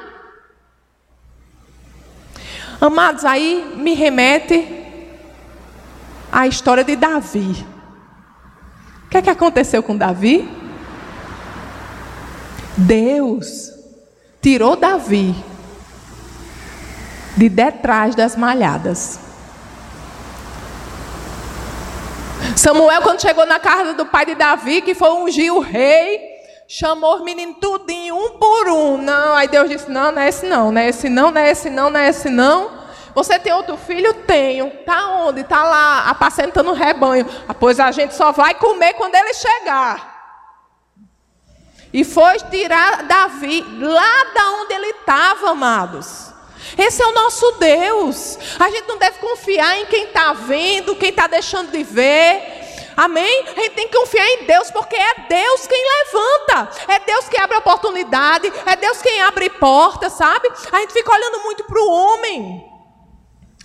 Amados, 2.80 3.26
aí 3.26 3.74
me 3.76 3.94
remete 3.94 4.79
a 6.32 6.48
história 6.48 6.84
de 6.84 6.96
Davi. 6.96 7.66
O 9.06 9.10
que 9.10 9.18
é 9.18 9.22
que 9.22 9.30
aconteceu 9.30 9.82
com 9.82 9.98
Davi? 9.98 10.48
Deus 12.78 13.72
tirou 14.42 14.76
Davi 14.76 15.36
de 17.36 17.50
detrás 17.50 18.16
das 18.16 18.36
malhadas. 18.36 19.20
Samuel, 22.56 23.02
quando 23.02 23.22
chegou 23.22 23.46
na 23.46 23.60
casa 23.60 23.94
do 23.94 24.06
pai 24.06 24.26
de 24.26 24.36
Davi, 24.36 24.82
que 24.82 24.94
foi 24.94 25.10
ungir 25.12 25.54
o 25.54 25.60
rei, 25.60 26.20
chamou 26.68 27.16
os 27.16 27.24
meninos 27.24 27.58
tudinho, 27.60 28.16
um 28.16 28.32
por 28.32 28.68
um. 28.68 28.98
Não, 28.98 29.36
aí 29.36 29.48
Deus 29.48 29.70
disse: 29.70 29.90
Não, 29.90 30.12
não 30.12 30.22
é 30.22 30.30
esse 30.30 30.46
não, 30.46 30.72
não 30.72 30.82
é 30.82 30.90
esse 30.90 31.10
não, 31.10 31.32
não 31.32 31.42
é 31.42 31.52
esse 31.52 31.70
não, 31.70 31.90
não 31.90 32.00
é 32.00 32.10
esse 32.10 32.30
não. 32.30 32.79
Você 33.14 33.40
tem 33.40 33.54
outro 33.54 33.78
filho? 33.78 34.14
Tenho. 34.14 34.70
Tá 34.86 35.08
onde? 35.08 35.44
Tá 35.44 35.64
lá 35.64 36.10
apacentando 36.10 36.72
o 36.72 36.74
rebanho. 36.74 37.26
Ah, 37.48 37.54
pois 37.54 37.80
a 37.80 37.92
gente 37.92 38.16
só 38.16 38.32
vai 38.32 38.54
comer 38.56 38.94
quando 38.94 39.16
ele 39.16 39.34
chegar. 39.34 40.20
E 41.92 42.04
foi 42.04 42.38
tirar 42.52 43.04
Davi 43.04 43.66
lá 43.80 44.24
da 44.36 44.50
onde 44.62 44.74
ele 44.74 44.90
estava, 44.90 45.50
amados. 45.50 46.32
Esse 46.78 47.02
é 47.02 47.06
o 47.06 47.14
nosso 47.14 47.52
Deus. 47.54 48.38
A 48.60 48.70
gente 48.70 48.88
não 48.88 48.98
deve 48.98 49.18
confiar 49.20 49.80
em 49.80 49.86
quem 49.88 50.06
está 50.06 50.34
vendo, 50.34 50.96
quem 50.96 51.10
está 51.10 51.26
deixando 51.26 51.72
de 51.72 51.84
ver. 51.84 52.60
Amém? 52.96 53.46
A 53.56 53.62
gente 53.62 53.76
tem 53.76 53.88
que 53.88 53.98
confiar 53.98 54.28
em 54.28 54.44
Deus, 54.44 54.70
porque 54.72 54.96
é 54.96 55.14
Deus 55.30 55.66
quem 55.66 55.82
levanta, 55.82 56.70
é 56.90 57.00
Deus 57.00 57.30
que 57.30 57.40
abre 57.40 57.56
oportunidade, 57.58 58.52
é 58.66 58.76
Deus 58.76 59.02
quem 59.02 59.22
abre 59.22 59.50
porta, 59.52 60.10
sabe? 60.10 60.52
A 60.70 60.80
gente 60.82 60.92
fica 60.92 61.10
olhando 61.10 61.40
muito 61.44 61.64
para 61.64 61.82
o 61.82 61.90
homem. 61.90 62.69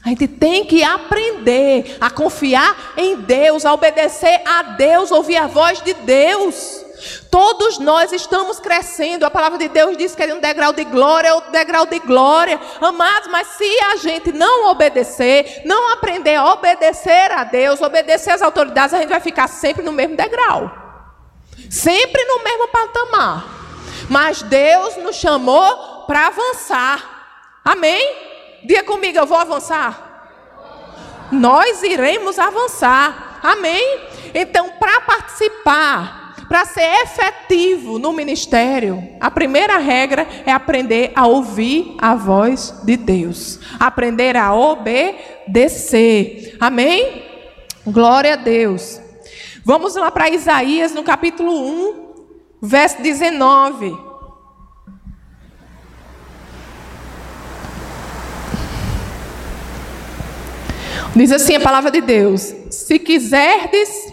A 0.04 0.10
gente 0.10 0.28
tem 0.28 0.66
que 0.66 0.84
aprender 0.84 1.96
a 1.98 2.10
confiar 2.10 2.92
em 2.96 3.16
Deus, 3.16 3.64
a 3.64 3.72
obedecer 3.72 4.42
a 4.44 4.62
Deus, 4.62 5.10
ouvir 5.10 5.38
a 5.38 5.46
voz 5.46 5.80
de 5.80 5.94
Deus. 5.94 6.84
Todos 7.30 7.78
nós 7.78 8.12
estamos 8.12 8.60
crescendo. 8.60 9.24
A 9.24 9.30
palavra 9.30 9.58
de 9.58 9.68
Deus 9.68 9.96
diz 9.96 10.14
que 10.14 10.22
é 10.22 10.34
um 10.34 10.40
degrau 10.40 10.74
de 10.74 10.84
glória, 10.84 11.34
outro 11.34 11.50
degrau 11.50 11.86
de 11.86 11.98
glória. 12.00 12.60
Amados, 12.82 13.30
mas 13.30 13.48
se 13.48 13.78
a 13.92 13.96
gente 13.96 14.30
não 14.30 14.70
obedecer, 14.70 15.62
não 15.64 15.92
aprender 15.92 16.34
a 16.34 16.52
obedecer 16.52 17.32
a 17.32 17.42
Deus, 17.42 17.80
obedecer 17.80 18.30
às 18.30 18.42
autoridades, 18.42 18.92
a 18.92 18.98
gente 18.98 19.08
vai 19.08 19.20
ficar 19.20 19.48
sempre 19.48 19.82
no 19.82 19.92
mesmo 19.92 20.16
degrau. 20.16 20.70
Sempre 21.70 22.22
no 22.24 22.44
mesmo 22.44 22.68
patamar. 22.68 23.46
Mas 24.10 24.42
Deus 24.42 24.96
nos 24.98 25.16
chamou 25.16 26.04
para 26.06 26.26
avançar. 26.26 27.60
Amém? 27.64 28.33
Diga 28.64 28.82
comigo, 28.82 29.18
eu 29.18 29.26
vou 29.26 29.38
avançar. 29.38 30.12
nós 31.30 31.82
iremos 31.82 32.38
avançar. 32.38 33.40
Amém? 33.42 34.00
Então, 34.34 34.70
para 34.78 35.00
participar, 35.02 36.34
para 36.48 36.64
ser 36.64 37.02
efetivo 37.02 37.98
no 37.98 38.12
ministério, 38.12 39.02
a 39.20 39.30
primeira 39.30 39.78
regra 39.78 40.26
é 40.46 40.52
aprender 40.52 41.12
a 41.14 41.26
ouvir 41.26 41.96
a 42.00 42.14
voz 42.14 42.74
de 42.84 42.96
Deus, 42.96 43.60
aprender 43.78 44.36
a 44.36 44.54
obedecer. 44.54 46.56
Amém? 46.60 47.22
Glória 47.86 48.34
a 48.34 48.36
Deus. 48.36 49.00
Vamos 49.64 49.94
lá 49.94 50.10
para 50.10 50.30
Isaías 50.30 50.92
no 50.92 51.02
capítulo 51.02 51.52
1, 51.52 52.14
verso 52.62 53.02
19. 53.02 54.13
Diz 61.16 61.30
assim 61.30 61.54
a 61.54 61.60
palavra 61.60 61.90
de 61.90 62.00
Deus: 62.00 62.54
Se 62.70 62.98
quiserdes 62.98 64.12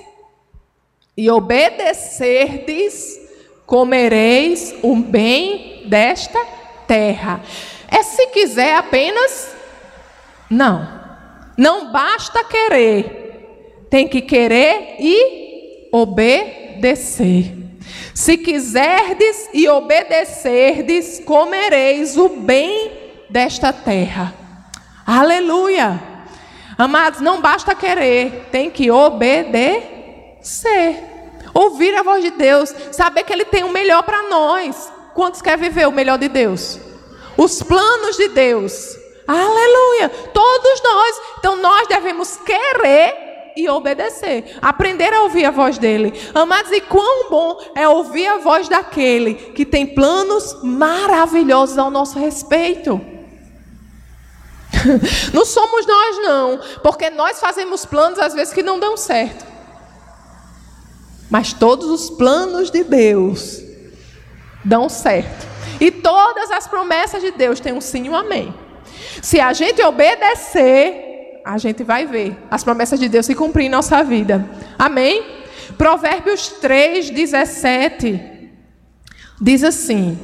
e 1.17 1.29
obedecerdes, 1.31 3.20
comereis 3.65 4.75
o 4.84 4.96
bem 4.96 5.84
desta 5.88 6.39
terra. 6.88 7.41
É 7.89 8.03
se 8.03 8.27
quiser 8.27 8.75
apenas? 8.75 9.55
Não. 10.50 11.01
Não 11.58 11.91
basta 11.91 12.43
querer. 12.43 13.88
Tem 13.89 14.08
que 14.08 14.22
querer 14.22 14.98
e 15.00 15.89
obedecer. 15.91 17.55
Se 18.13 18.38
quiserdes 18.38 19.50
e 19.53 19.67
obedecerdes, 19.67 21.20
comereis 21.25 22.15
o 22.15 22.29
bem 22.29 22.91
desta 23.29 23.74
terra. 23.74 24.34
Aleluia! 25.05 26.11
Amados, 26.78 27.22
não 27.22 27.42
basta 27.42 27.75
querer, 27.75 28.48
tem 28.51 28.70
que 28.70 28.90
obedecer. 28.92 29.92
Ouvir 31.54 31.96
a 31.96 32.04
voz 32.04 32.24
de 32.24 32.32
Deus, 32.32 32.74
saber 32.92 33.24
que 33.24 33.34
Ele 33.34 33.46
tem 33.46 33.63
o 33.63 33.72
melhor 33.72 34.04
para 34.04 34.24
nós. 34.30 34.92
Quantos 35.13 35.42
querem 35.42 35.70
viver 35.70 35.88
o 35.88 35.92
melhor 35.92 36.18
de 36.18 36.28
Deus? 36.30 36.80
Os 37.38 37.62
planos 37.62 38.16
de 38.18 38.30
Deus. 38.30 38.98
Aleluia! 39.28 40.10
Todos 40.34 40.82
nós. 40.84 41.22
Então 41.40 41.56
nós 41.58 41.88
devemos 41.88 42.38
querer 42.38 43.32
e 43.56 43.70
obedecer. 43.70 44.58
Aprender 44.62 45.13
a 45.13 45.24
ouvir 45.24 45.46
a 45.46 45.51
voz 45.51 45.78
dele. 45.78 46.13
Amados, 46.34 46.72
e 46.72 46.82
quão 46.82 47.30
bom 47.30 47.58
é 47.75 47.88
ouvir 47.88 48.28
a 48.28 48.38
voz 48.38 48.68
daquele 48.70 49.34
que 49.34 49.66
tem 49.66 49.86
planos 49.86 50.58
maravilhosos 50.63 51.78
ao 51.78 51.92
nosso 51.92 52.18
respeito. 52.18 53.11
Não 55.34 55.46
somos 55.46 55.86
nós, 55.86 56.18
não, 56.20 56.60
porque 56.82 57.10
nós 57.10 57.40
fazemos 57.40 57.86
planos 57.86 58.20
às 58.20 58.34
vezes 58.34 58.54
que 58.54 58.64
não 58.64 58.80
dão 58.80 58.98
certo. 58.98 59.46
Mas 61.30 61.54
todos 61.54 61.90
os 61.90 62.10
planos 62.10 62.70
de 62.70 62.84
Deus 62.84 63.62
dão 64.66 64.90
certo. 64.90 65.48
E 65.80 65.90
todas 65.90 66.52
as 66.52 66.68
promessas 66.68 67.22
de 67.22 67.32
Deus 67.32 67.60
têm 67.60 67.74
um 67.74 67.82
sim 67.82 68.06
e 68.06 68.10
um 68.10 68.16
amém. 68.16 68.54
Se 69.22 69.40
a 69.40 69.54
gente 69.54 69.82
obedecer, 69.82 71.42
a 71.46 71.58
gente 71.58 71.84
vai 71.84 72.06
ver 72.06 72.38
as 72.50 72.64
promessas 72.64 73.00
de 73.00 73.08
Deus 73.08 73.26
se 73.26 73.34
cumprir 73.36 73.66
em 73.66 73.70
nossa 73.70 74.04
vida. 74.04 74.48
Amém? 74.78 75.26
Provérbios 75.78 76.50
3, 76.50 77.10
17 77.10 78.41
diz 79.42 79.64
assim: 79.64 80.18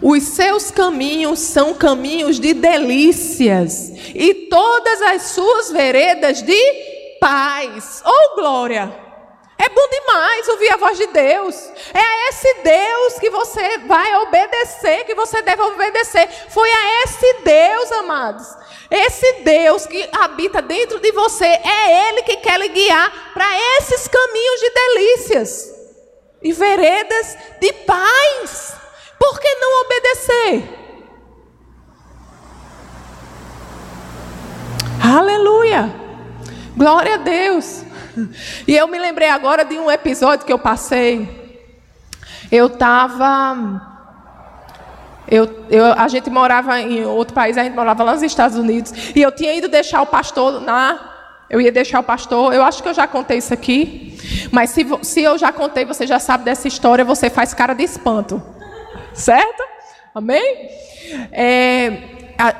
Os 0.00 0.22
seus 0.22 0.70
caminhos 0.70 1.38
são 1.38 1.74
caminhos 1.74 2.40
de 2.40 2.54
delícias, 2.54 3.92
e 4.14 4.46
todas 4.48 5.02
as 5.02 5.22
suas 5.22 5.70
veredas 5.70 6.42
de 6.42 7.18
paz. 7.20 8.02
Oh, 8.04 8.34
glória! 8.34 9.02
É 9.58 9.68
bom 9.68 9.88
demais 9.88 10.48
ouvir 10.48 10.70
a 10.70 10.76
voz 10.76 10.98
de 10.98 11.06
Deus. 11.06 11.54
É 11.94 12.00
a 12.00 12.28
esse 12.30 12.54
Deus 12.64 13.18
que 13.20 13.30
você 13.30 13.78
vai 13.86 14.16
obedecer, 14.22 15.04
que 15.04 15.14
você 15.14 15.40
deve 15.42 15.62
obedecer. 15.62 16.28
Foi 16.48 16.68
a 16.68 17.04
esse 17.04 17.34
Deus, 17.44 17.92
amados, 17.92 18.44
esse 18.90 19.34
Deus 19.44 19.86
que 19.86 20.08
habita 20.12 20.60
dentro 20.60 20.98
de 20.98 21.12
você, 21.12 21.44
é 21.44 22.08
Ele 22.08 22.22
que 22.22 22.38
quer 22.38 22.58
lhe 22.58 22.70
guiar 22.70 23.32
para 23.32 23.46
esses 23.78 24.08
caminhos 24.08 24.60
de 24.60 24.70
delícias 24.70 25.81
e 26.42 26.52
veredas 26.52 27.36
de 27.60 27.72
paz. 27.72 28.76
Por 29.18 29.40
que 29.40 29.54
não 29.56 29.82
obedecer? 29.82 30.78
Aleluia! 35.02 35.94
Glória 36.76 37.14
a 37.14 37.18
Deus! 37.18 37.84
E 38.66 38.76
eu 38.76 38.86
me 38.88 38.98
lembrei 38.98 39.28
agora 39.28 39.64
de 39.64 39.78
um 39.78 39.90
episódio 39.90 40.44
que 40.44 40.52
eu 40.52 40.58
passei. 40.58 41.40
Eu 42.50 42.66
estava 42.66 43.92
eu, 45.32 45.64
eu, 45.70 45.86
a 45.94 46.08
gente 46.08 46.28
morava 46.28 46.78
em 46.78 47.06
outro 47.06 47.32
país, 47.32 47.56
a 47.56 47.64
gente 47.64 47.74
morava 47.74 48.04
lá 48.04 48.12
nos 48.12 48.22
Estados 48.22 48.58
Unidos, 48.58 48.92
e 49.16 49.22
eu 49.22 49.32
tinha 49.32 49.54
ido 49.54 49.66
deixar 49.66 50.02
o 50.02 50.06
pastor 50.06 50.60
na. 50.60 51.11
Eu 51.52 51.60
ia 51.60 51.70
deixar 51.70 52.00
o 52.00 52.02
pastor, 52.02 52.52
eu 52.52 52.62
acho 52.64 52.82
que 52.82 52.88
eu 52.88 52.94
já 52.94 53.06
contei 53.06 53.38
isso 53.38 53.54
aqui, 53.54 54.18
mas 54.50 54.70
se, 54.70 54.84
se 55.02 55.22
eu 55.22 55.38
já 55.38 55.52
contei, 55.52 55.84
você 55.84 56.06
já 56.06 56.18
sabe 56.18 56.44
dessa 56.44 56.66
história, 56.66 57.04
você 57.04 57.30
faz 57.30 57.54
cara 57.54 57.74
de 57.74 57.84
espanto, 57.84 58.42
certo? 59.12 59.62
Amém? 60.14 60.70
É, 61.30 61.98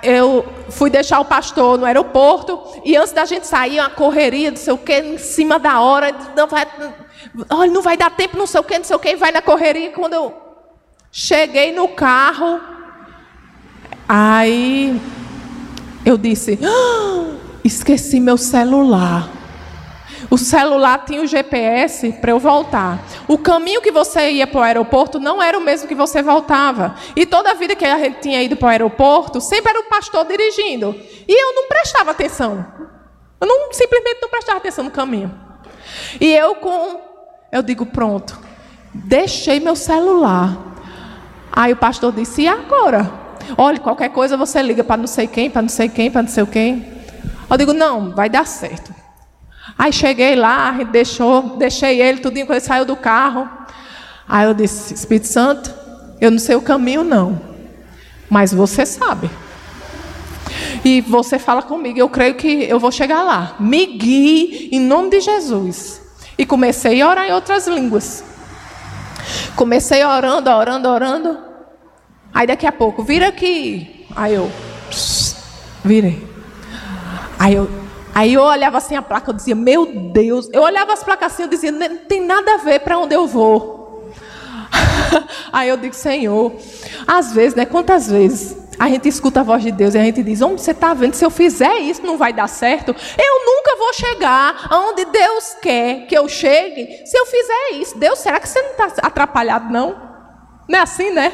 eu 0.03 0.47
fui 0.69 0.91
deixar 0.91 1.19
o 1.21 1.25
pastor 1.25 1.79
no 1.79 1.87
aeroporto 1.87 2.61
e 2.85 2.95
antes 2.95 3.13
da 3.13 3.25
gente 3.25 3.47
sair, 3.47 3.81
uma 3.81 3.91
correria, 3.91 4.51
não 4.51 4.59
sei 4.59 4.73
o 4.73 4.79
que, 4.79 4.97
em 4.97 5.19
cima 5.19 5.59
da 5.59 5.81
hora, 5.81 6.15
não 6.37 6.47
vai, 6.47 6.67
olha, 7.51 7.73
não 7.73 7.83
vai 7.83 7.97
dar 7.97 8.11
tempo, 8.11 8.37
não 8.37 8.47
sei 8.47 8.61
o 8.61 8.65
que, 8.65 8.79
não 8.79 8.85
sei 8.85 8.95
o 8.95 9.01
que, 9.01 9.17
vai 9.17 9.33
na 9.33 9.43
correria. 9.43 9.91
Quando 9.91 10.13
eu 10.13 10.43
Cheguei 11.15 11.75
no 11.75 11.89
carro, 11.89 12.59
aí 14.09 14.99
eu 16.07 16.17
disse: 16.17 16.59
ah, 16.65 17.37
esqueci 17.65 18.21
meu 18.21 18.37
celular. 18.37 19.29
O 20.31 20.39
celular 20.39 21.05
tinha 21.05 21.21
o 21.21 21.27
GPS 21.27 22.13
para 22.13 22.31
eu 22.31 22.39
voltar. 22.39 23.03
O 23.29 23.37
caminho 23.37 23.83
que 23.83 23.91
você 23.91 24.31
ia 24.31 24.47
para 24.47 24.61
o 24.61 24.63
aeroporto 24.63 25.19
não 25.19 25.43
era 25.43 25.59
o 25.59 25.61
mesmo 25.61 25.89
que 25.89 25.95
você 25.95 26.23
voltava. 26.23 26.95
E 27.15 27.27
toda 27.27 27.51
a 27.51 27.55
vida 27.55 27.75
que 27.77 27.85
a 27.85 27.99
gente 27.99 28.21
tinha 28.21 28.43
ido 28.43 28.57
para 28.57 28.67
o 28.67 28.71
aeroporto, 28.71 29.41
sempre 29.41 29.71
era 29.71 29.81
o 29.81 29.85
pastor 29.85 30.25
dirigindo. 30.25 30.95
E 31.29 31.33
eu 31.33 31.55
não 31.55 31.69
prestava 31.69 32.13
atenção. 32.13 32.65
Eu 33.41 33.47
não, 33.47 33.73
simplesmente 33.73 34.21
não 34.23 34.29
prestava 34.29 34.59
atenção 34.59 34.85
no 34.85 34.91
caminho. 34.91 35.33
E 36.21 36.33
eu 36.33 36.55
com. 36.55 37.01
Eu 37.51 37.63
digo, 37.63 37.85
pronto. 37.85 38.39
Deixei 38.95 39.59
meu 39.59 39.75
celular 39.75 40.73
Aí 41.53 41.73
o 41.73 41.77
pastor 41.77 42.13
disse: 42.13 42.43
E 42.43 42.49
agora? 42.49 43.13
Olha, 43.59 43.79
qualquer 43.79 44.09
coisa 44.09 44.37
você 44.37 44.63
liga 44.63 44.83
para 44.83 44.97
não 44.97 45.07
sei 45.07 45.27
quem, 45.27 45.51
para 45.51 45.61
não 45.61 45.69
sei 45.69 45.89
quem, 45.89 46.11
para 46.11 46.23
não 46.23 46.29
sei 46.31 46.47
quem. 46.47 46.92
Eu 47.49 47.57
digo: 47.57 47.73
Não, 47.73 48.11
vai 48.11 48.29
dar 48.29 48.47
certo. 48.47 48.95
Aí 49.79 49.93
cheguei 49.93 50.35
lá, 50.35 50.73
deixou, 50.91 51.57
deixei 51.57 52.01
ele, 52.01 52.21
tudinho, 52.21 52.47
quando 52.47 52.59
ele 52.59 52.67
saiu 52.67 52.85
do 52.85 52.97
carro. 52.97 53.49
Aí 54.29 54.47
eu 54.47 54.55
disse: 54.55 54.95
Espírito 54.95 55.29
Santo, 55.29 55.73
eu 56.21 56.31
não 56.31 56.39
sei 56.39 56.57
o 56.57 56.63
caminho, 56.63 57.05
não. 57.05 57.41
Mas 58.29 58.53
você 58.53 58.87
sabe. 58.87 59.31
E 60.85 61.01
você 61.03 61.39
fala 61.39 61.63
comigo, 61.63 61.99
eu 61.99 62.09
creio 62.09 62.35
que 62.35 62.65
eu 62.65 62.79
vou 62.79 62.91
chegar 62.91 63.23
lá. 63.23 63.57
Me 63.61 63.87
guie 63.87 64.69
em 64.73 64.81
nome 64.81 65.11
de 65.11 65.21
Jesus. 65.21 66.01
E 66.37 66.47
comecei 66.47 67.01
a 67.01 67.09
orar 67.09 67.27
em 67.29 67.33
outras 67.33 67.67
línguas. 67.67 68.25
Comecei 69.55 70.05
orando, 70.05 70.51
orando, 70.51 70.89
orando. 70.89 71.39
Aí 72.33 72.47
daqui 72.47 72.67
a 72.67 72.73
pouco, 72.73 73.03
vira 73.03 73.29
aqui. 73.29 74.07
Aí 74.17 74.35
eu, 74.35 74.51
virei. 75.85 76.32
Aí 77.43 77.57
eu, 77.57 77.69
aí 78.15 78.35
eu 78.35 78.43
olhava 78.43 78.79
assim 78.79 78.95
a 78.95 79.03
placa, 79.03 79.31
eu 79.31 79.35
dizia, 79.35 79.57
meu 79.57 79.85
Deus. 80.13 80.49
Eu 80.53 80.63
olhava 80.63 80.93
as 80.93 81.03
placas 81.03 81.33
assim, 81.33 81.43
eu 81.43 81.49
dizia, 81.49 81.73
não 81.73 81.97
tem 81.97 82.25
nada 82.25 82.55
a 82.55 82.57
ver 82.59 82.79
para 82.79 82.97
onde 82.97 83.17
eu 83.17 83.27
vou. 83.27 84.13
aí 85.53 85.69
eu 85.69 85.77
digo, 85.77 85.93
Senhor, 85.93 86.55
às 87.05 87.33
vezes, 87.33 87.57
né? 87.57 87.67
Quantas 87.67 88.09
vezes 88.09 88.57
a 88.79 88.89
gente 88.89 89.09
escuta 89.09 89.41
a 89.41 89.43
voz 89.43 89.61
de 89.61 89.73
Deus 89.73 89.97
e 89.97 89.99
a 89.99 90.05
gente 90.05 90.23
diz: 90.23 90.41
Onde 90.41 90.61
você 90.61 90.71
está 90.71 90.95
vendo? 90.95 91.15
Se 91.15 91.25
eu 91.25 91.31
fizer 91.31 91.79
isso, 91.79 92.07
não 92.07 92.17
vai 92.17 92.33
dar 92.33 92.47
certo. 92.47 92.95
Eu 93.19 93.45
nunca 93.45 93.77
vou 93.77 93.93
chegar 93.93 94.69
aonde 94.71 95.05
Deus 95.07 95.57
quer 95.61 96.07
que 96.07 96.17
eu 96.17 96.29
chegue 96.29 97.03
se 97.05 97.19
eu 97.19 97.27
fizer 97.27 97.71
isso. 97.73 97.99
Deus, 97.99 98.21
será 98.21 98.39
que 98.39 98.49
você 98.49 98.63
não 98.63 98.71
está 98.71 98.87
atrapalhado, 99.03 99.69
não? 99.73 100.01
Não 100.69 100.79
é 100.79 100.83
assim, 100.83 101.11
né? 101.11 101.33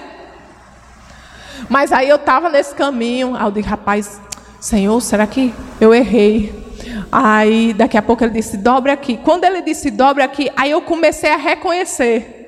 Mas 1.68 1.92
aí 1.92 2.08
eu 2.08 2.16
estava 2.16 2.48
nesse 2.48 2.74
caminho. 2.74 3.36
Aí 3.36 3.44
eu 3.44 3.50
digo: 3.50 3.68
Rapaz, 3.68 4.18
Senhor, 4.60 5.00
será 5.00 5.26
que 5.26 5.54
eu 5.80 5.94
errei? 5.94 6.52
Aí 7.10 7.72
daqui 7.72 7.96
a 7.96 8.02
pouco 8.02 8.24
ele 8.24 8.32
disse: 8.32 8.56
Dobre 8.56 8.90
aqui. 8.90 9.16
Quando 9.18 9.44
ele 9.44 9.62
disse: 9.62 9.90
Dobre 9.90 10.22
aqui, 10.22 10.50
aí 10.56 10.70
eu 10.70 10.82
comecei 10.82 11.30
a 11.30 11.36
reconhecer. 11.36 12.38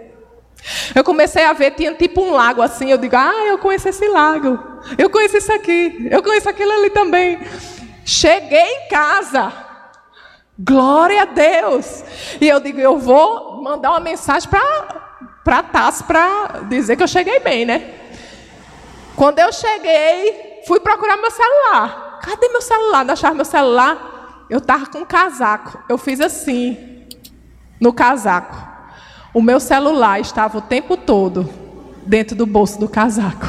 Eu 0.95 1.03
comecei 1.03 1.45
a 1.45 1.53
ver, 1.53 1.73
tinha 1.73 1.95
tipo 1.95 2.21
um 2.21 2.33
lago 2.33 2.63
assim. 2.63 2.91
Eu 2.91 2.99
digo, 2.99 3.17
ah, 3.17 3.47
eu 3.47 3.59
conheço 3.59 3.89
esse 3.89 4.07
lago. 4.09 4.59
Eu 4.99 5.09
conheço 5.11 5.37
isso 5.37 5.53
aqui. 5.53 6.09
Eu 6.11 6.23
conheço 6.23 6.49
aquilo 6.49 6.71
ali 6.73 6.91
também. 6.91 7.39
Cheguei 8.05 8.61
em 8.61 8.89
casa. 8.89 9.53
Glória 10.59 11.23
a 11.23 11.25
Deus! 11.25 12.05
E 12.39 12.47
eu 12.47 12.61
digo, 12.61 12.79
eu 12.79 12.99
vou 12.99 13.63
mandar 13.63 13.93
uma 13.93 14.01
mensagem 14.01 14.49
para 15.43 15.63
Tassi 15.63 16.05
para 16.05 16.65
dizer 16.69 16.97
que 16.97 17.03
eu 17.03 17.09
cheguei 17.09 17.41
bem, 17.41 17.65
né? 17.65 17.95
Quando 19.17 19.39
eu 19.39 19.51
cheguei, 19.51 20.50
fui 20.67 20.81
procurar 20.81 21.17
meu 21.17 21.31
celular. 21.31 22.21
Cadê 22.23 22.49
meu 22.49 22.63
celular? 22.63 23.05
Não 23.05 23.13
achava 23.13 23.35
meu 23.35 23.45
celular. 23.45 24.47
Eu 24.49 24.59
estava 24.59 24.87
com 24.87 24.99
um 24.99 25.05
casaco. 25.05 25.83
Eu 25.89 25.97
fiz 25.97 26.21
assim, 26.21 27.07
no 27.81 27.93
casaco. 27.93 28.57
O 29.33 29.41
meu 29.41 29.61
celular 29.61 30.21
estava 30.21 30.59
o 30.59 30.61
tempo 30.61 30.97
todo 30.97 31.49
dentro 32.05 32.35
do 32.35 32.47
bolso 32.47 32.79
do 32.79 32.89
casaco. 32.89 33.47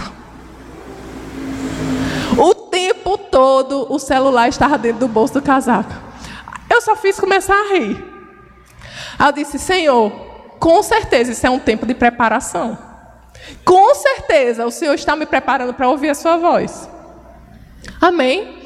O 2.38 2.54
tempo 2.54 3.18
todo 3.18 3.92
o 3.92 4.00
celular 4.00 4.48
estava 4.48 4.78
dentro 4.78 5.00
do 5.00 5.08
bolso 5.08 5.34
do 5.34 5.42
casaco. 5.42 5.92
Eu 6.70 6.82
só 6.82 6.96
fiz 6.96 7.20
começar 7.20 7.56
a 7.56 7.74
rir. 7.74 8.06
Eu 9.20 9.32
disse, 9.32 9.60
Senhor, 9.60 10.12
com 10.60 10.82
certeza 10.82 11.32
isso 11.32 11.46
é 11.46 11.50
um 11.50 11.60
tempo 11.60 11.86
de 11.86 11.94
preparação. 11.94 12.78
Com 13.66 13.94
certeza 13.96 14.66
o 14.66 14.72
Senhor 14.72 14.94
está 14.94 15.16
me 15.16 15.26
preparando 15.26 15.74
para 15.74 15.90
ouvir 15.90 16.10
a 16.10 16.16
sua 16.16 16.38
voz. 16.38 16.88
Amém? 18.00 18.62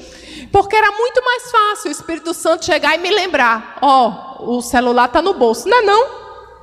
Porque 0.52 0.76
era 0.76 0.92
muito 0.92 1.24
mais 1.24 1.52
fácil 1.52 1.90
o 1.90 1.92
Espírito 1.92 2.34
Santo 2.34 2.66
chegar 2.66 2.96
e 2.96 2.98
me 3.00 3.10
lembrar: 3.10 3.78
ó, 3.82 4.38
oh, 4.40 4.58
o 4.58 4.62
celular 4.62 5.06
está 5.06 5.22
no 5.22 5.34
bolso. 5.34 5.68
Não 5.68 5.78
é 5.80 5.82
não? 5.82 6.08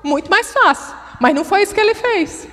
Muito 0.03 0.31
mais 0.31 0.53
fácil. 0.53 0.95
Mas 1.21 1.35
não 1.35 1.45
foi 1.45 1.63
isso 1.63 1.75
que 1.75 1.81
ele 1.81 1.95
fez. 1.95 2.49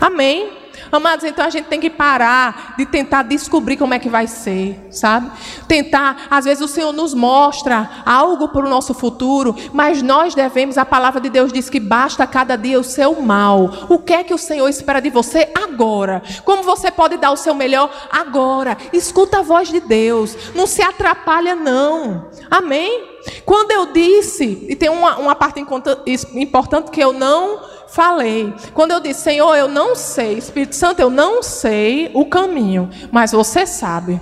Amém? 0.00 0.61
Amados, 0.90 1.24
então 1.24 1.44
a 1.44 1.50
gente 1.50 1.66
tem 1.66 1.80
que 1.80 1.90
parar 1.90 2.74
de 2.76 2.86
tentar 2.86 3.22
descobrir 3.22 3.76
como 3.76 3.94
é 3.94 3.98
que 3.98 4.08
vai 4.08 4.26
ser, 4.26 4.78
sabe? 4.90 5.30
Tentar, 5.66 6.26
às 6.30 6.44
vezes 6.44 6.62
o 6.62 6.68
Senhor 6.68 6.92
nos 6.92 7.14
mostra 7.14 8.02
algo 8.04 8.48
para 8.48 8.66
o 8.66 8.68
nosso 8.68 8.92
futuro, 8.94 9.54
mas 9.72 10.02
nós 10.02 10.34
devemos, 10.34 10.76
a 10.76 10.84
palavra 10.84 11.20
de 11.20 11.30
Deus 11.30 11.52
diz 11.52 11.70
que 11.70 11.80
basta 11.80 12.26
cada 12.26 12.56
dia 12.56 12.78
o 12.78 12.84
seu 12.84 13.20
mal. 13.22 13.86
O 13.88 13.98
que 13.98 14.12
é 14.12 14.24
que 14.24 14.34
o 14.34 14.38
Senhor 14.38 14.68
espera 14.68 15.00
de 15.00 15.10
você 15.10 15.50
agora? 15.54 16.22
Como 16.44 16.62
você 16.62 16.90
pode 16.90 17.16
dar 17.16 17.30
o 17.30 17.36
seu 17.36 17.54
melhor 17.54 17.90
agora? 18.10 18.76
Escuta 18.92 19.38
a 19.38 19.42
voz 19.42 19.68
de 19.68 19.80
Deus, 19.80 20.36
não 20.54 20.66
se 20.66 20.82
atrapalha 20.82 21.54
não. 21.54 22.30
Amém? 22.50 23.12
Quando 23.44 23.70
eu 23.70 23.92
disse, 23.92 24.66
e 24.68 24.74
tem 24.74 24.88
uma, 24.88 25.16
uma 25.16 25.34
parte 25.34 25.60
importante 25.60 26.90
que 26.90 27.00
eu 27.00 27.12
não 27.12 27.60
falei. 27.92 28.52
Quando 28.74 28.92
eu 28.92 29.00
disse, 29.00 29.20
Senhor, 29.20 29.54
eu 29.54 29.68
não 29.68 29.94
sei, 29.94 30.38
Espírito 30.38 30.74
Santo, 30.74 31.00
eu 31.00 31.10
não 31.10 31.42
sei 31.42 32.10
o 32.14 32.24
caminho, 32.26 32.90
mas 33.10 33.32
você 33.32 33.66
sabe. 33.66 34.20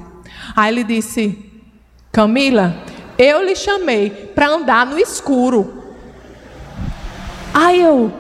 Aí 0.55 0.73
ele 0.73 0.85
disse, 0.85 1.39
Camila, 2.13 2.75
eu 3.17 3.45
lhe 3.45 3.55
chamei 3.55 4.11
para 4.11 4.49
andar 4.49 4.85
no 4.85 4.99
escuro. 4.99 5.79
Aí 7.55 7.81
eu, 7.81 8.13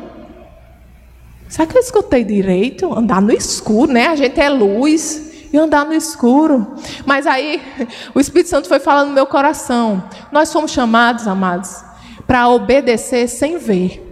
será 1.48 1.66
que 1.66 1.76
eu 1.76 1.80
escutei 1.80 2.24
direito? 2.24 2.92
Andar 2.96 3.20
no 3.20 3.32
escuro, 3.32 3.92
né? 3.92 4.06
A 4.06 4.16
gente 4.16 4.40
é 4.40 4.48
luz 4.48 5.48
e 5.52 5.58
andar 5.58 5.84
no 5.84 5.92
escuro. 5.92 6.76
Mas 7.04 7.26
aí 7.26 7.60
o 8.14 8.20
Espírito 8.20 8.50
Santo 8.50 8.68
foi 8.68 8.78
falando 8.78 9.08
no 9.08 9.14
meu 9.14 9.26
coração. 9.26 10.02
Nós 10.30 10.52
fomos 10.52 10.70
chamados, 10.70 11.26
amados, 11.26 11.82
para 12.26 12.48
obedecer 12.48 13.28
sem 13.28 13.58
ver. 13.58 14.10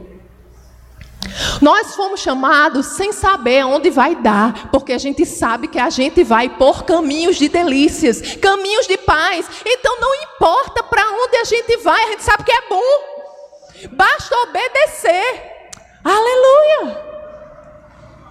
Nós 1.61 1.95
fomos 1.95 2.21
chamados 2.21 2.87
sem 2.87 3.13
saber 3.13 3.61
aonde 3.61 3.91
vai 3.91 4.15
dar, 4.15 4.71
porque 4.71 4.93
a 4.93 4.99
gente 4.99 5.27
sabe 5.27 5.69
que 5.69 5.79
a 5.79 5.91
gente 5.91 6.23
vai 6.23 6.49
por 6.49 6.85
caminhos 6.85 7.37
de 7.37 7.49
delícias, 7.49 8.37
caminhos 8.37 8.87
de 8.87 8.97
paz. 8.99 9.47
Então 9.65 10.01
não 10.01 10.15
importa 10.15 10.83
para 10.83 11.03
onde 11.11 11.37
a 11.37 11.45
gente 11.45 11.77
vai, 11.79 12.03
a 12.05 12.11
gente 12.11 12.23
sabe 12.23 12.45
que 12.45 12.53
é 12.53 12.69
bom. 12.69 13.89
Basta 13.93 14.35
obedecer. 14.49 15.71
Aleluia! 16.05 17.09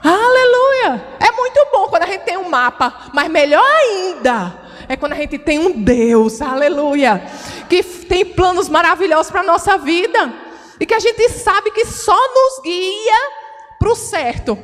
Aleluia! 0.04 1.18
É 1.20 1.32
muito 1.32 1.68
bom 1.72 1.88
quando 1.88 2.04
a 2.04 2.08
gente 2.08 2.22
tem 2.22 2.38
um 2.38 2.50
mapa, 2.50 3.10
mas 3.14 3.30
melhor 3.30 3.66
ainda 3.66 4.68
é 4.88 4.96
quando 4.96 5.14
a 5.14 5.18
gente 5.18 5.38
tem 5.38 5.60
um 5.60 5.84
Deus, 5.84 6.42
aleluia, 6.42 7.22
que 7.68 7.84
tem 7.84 8.24
planos 8.26 8.70
maravilhosos 8.70 9.30
para 9.30 9.42
a 9.42 9.44
nossa 9.44 9.78
vida. 9.78 10.47
E 10.80 10.86
que 10.86 10.94
a 10.94 11.00
gente 11.00 11.30
sabe 11.30 11.72
que 11.72 11.86
só 11.86 12.16
nos 12.16 12.64
guia 12.64 13.32
para 13.80 13.90
o 13.90 13.96
certo. 13.96 14.58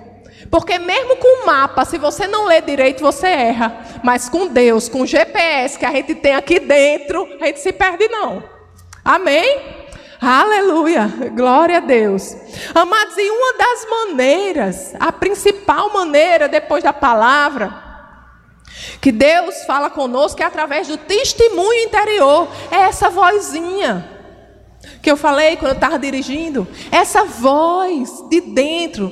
Porque 0.51 0.77
mesmo 0.77 1.15
com 1.15 1.41
o 1.41 1.45
mapa, 1.45 1.85
se 1.85 1.97
você 1.97 2.27
não 2.27 2.45
lê 2.45 2.61
direito, 2.61 3.01
você 3.01 3.27
erra. 3.27 4.01
Mas 4.03 4.29
com 4.29 4.47
Deus, 4.47 4.87
com 4.87 5.01
o 5.01 5.07
GPS 5.07 5.79
que 5.79 5.85
a 5.85 5.91
gente 5.91 6.15
tem 6.15 6.35
aqui 6.35 6.59
dentro, 6.59 7.27
a 7.41 7.47
gente 7.47 7.59
se 7.59 7.73
perde 7.73 8.07
não. 8.07 8.43
Amém? 9.03 9.83
Aleluia, 10.21 11.11
glória 11.33 11.77
a 11.77 11.81
Deus. 11.81 12.35
Amados, 12.73 13.17
e 13.17 13.29
uma 13.29 13.57
das 13.57 13.89
maneiras, 13.89 14.93
a 14.99 15.11
principal 15.11 15.91
maneira 15.91 16.47
depois 16.47 16.83
da 16.83 16.93
palavra, 16.93 17.73
que 19.01 19.11
Deus 19.11 19.65
fala 19.65 19.89
conosco 19.89 20.41
é 20.41 20.45
através 20.45 20.87
do 20.87 20.97
testemunho 20.97 21.83
interior, 21.83 22.47
é 22.71 22.83
essa 22.83 23.09
vozinha 23.09 24.12
que 25.01 25.11
eu 25.11 25.17
falei 25.17 25.57
quando 25.57 25.71
eu 25.71 25.75
estava 25.75 25.99
dirigindo, 25.99 26.67
essa 26.91 27.25
voz 27.25 28.23
de 28.29 28.41
dentro. 28.41 29.11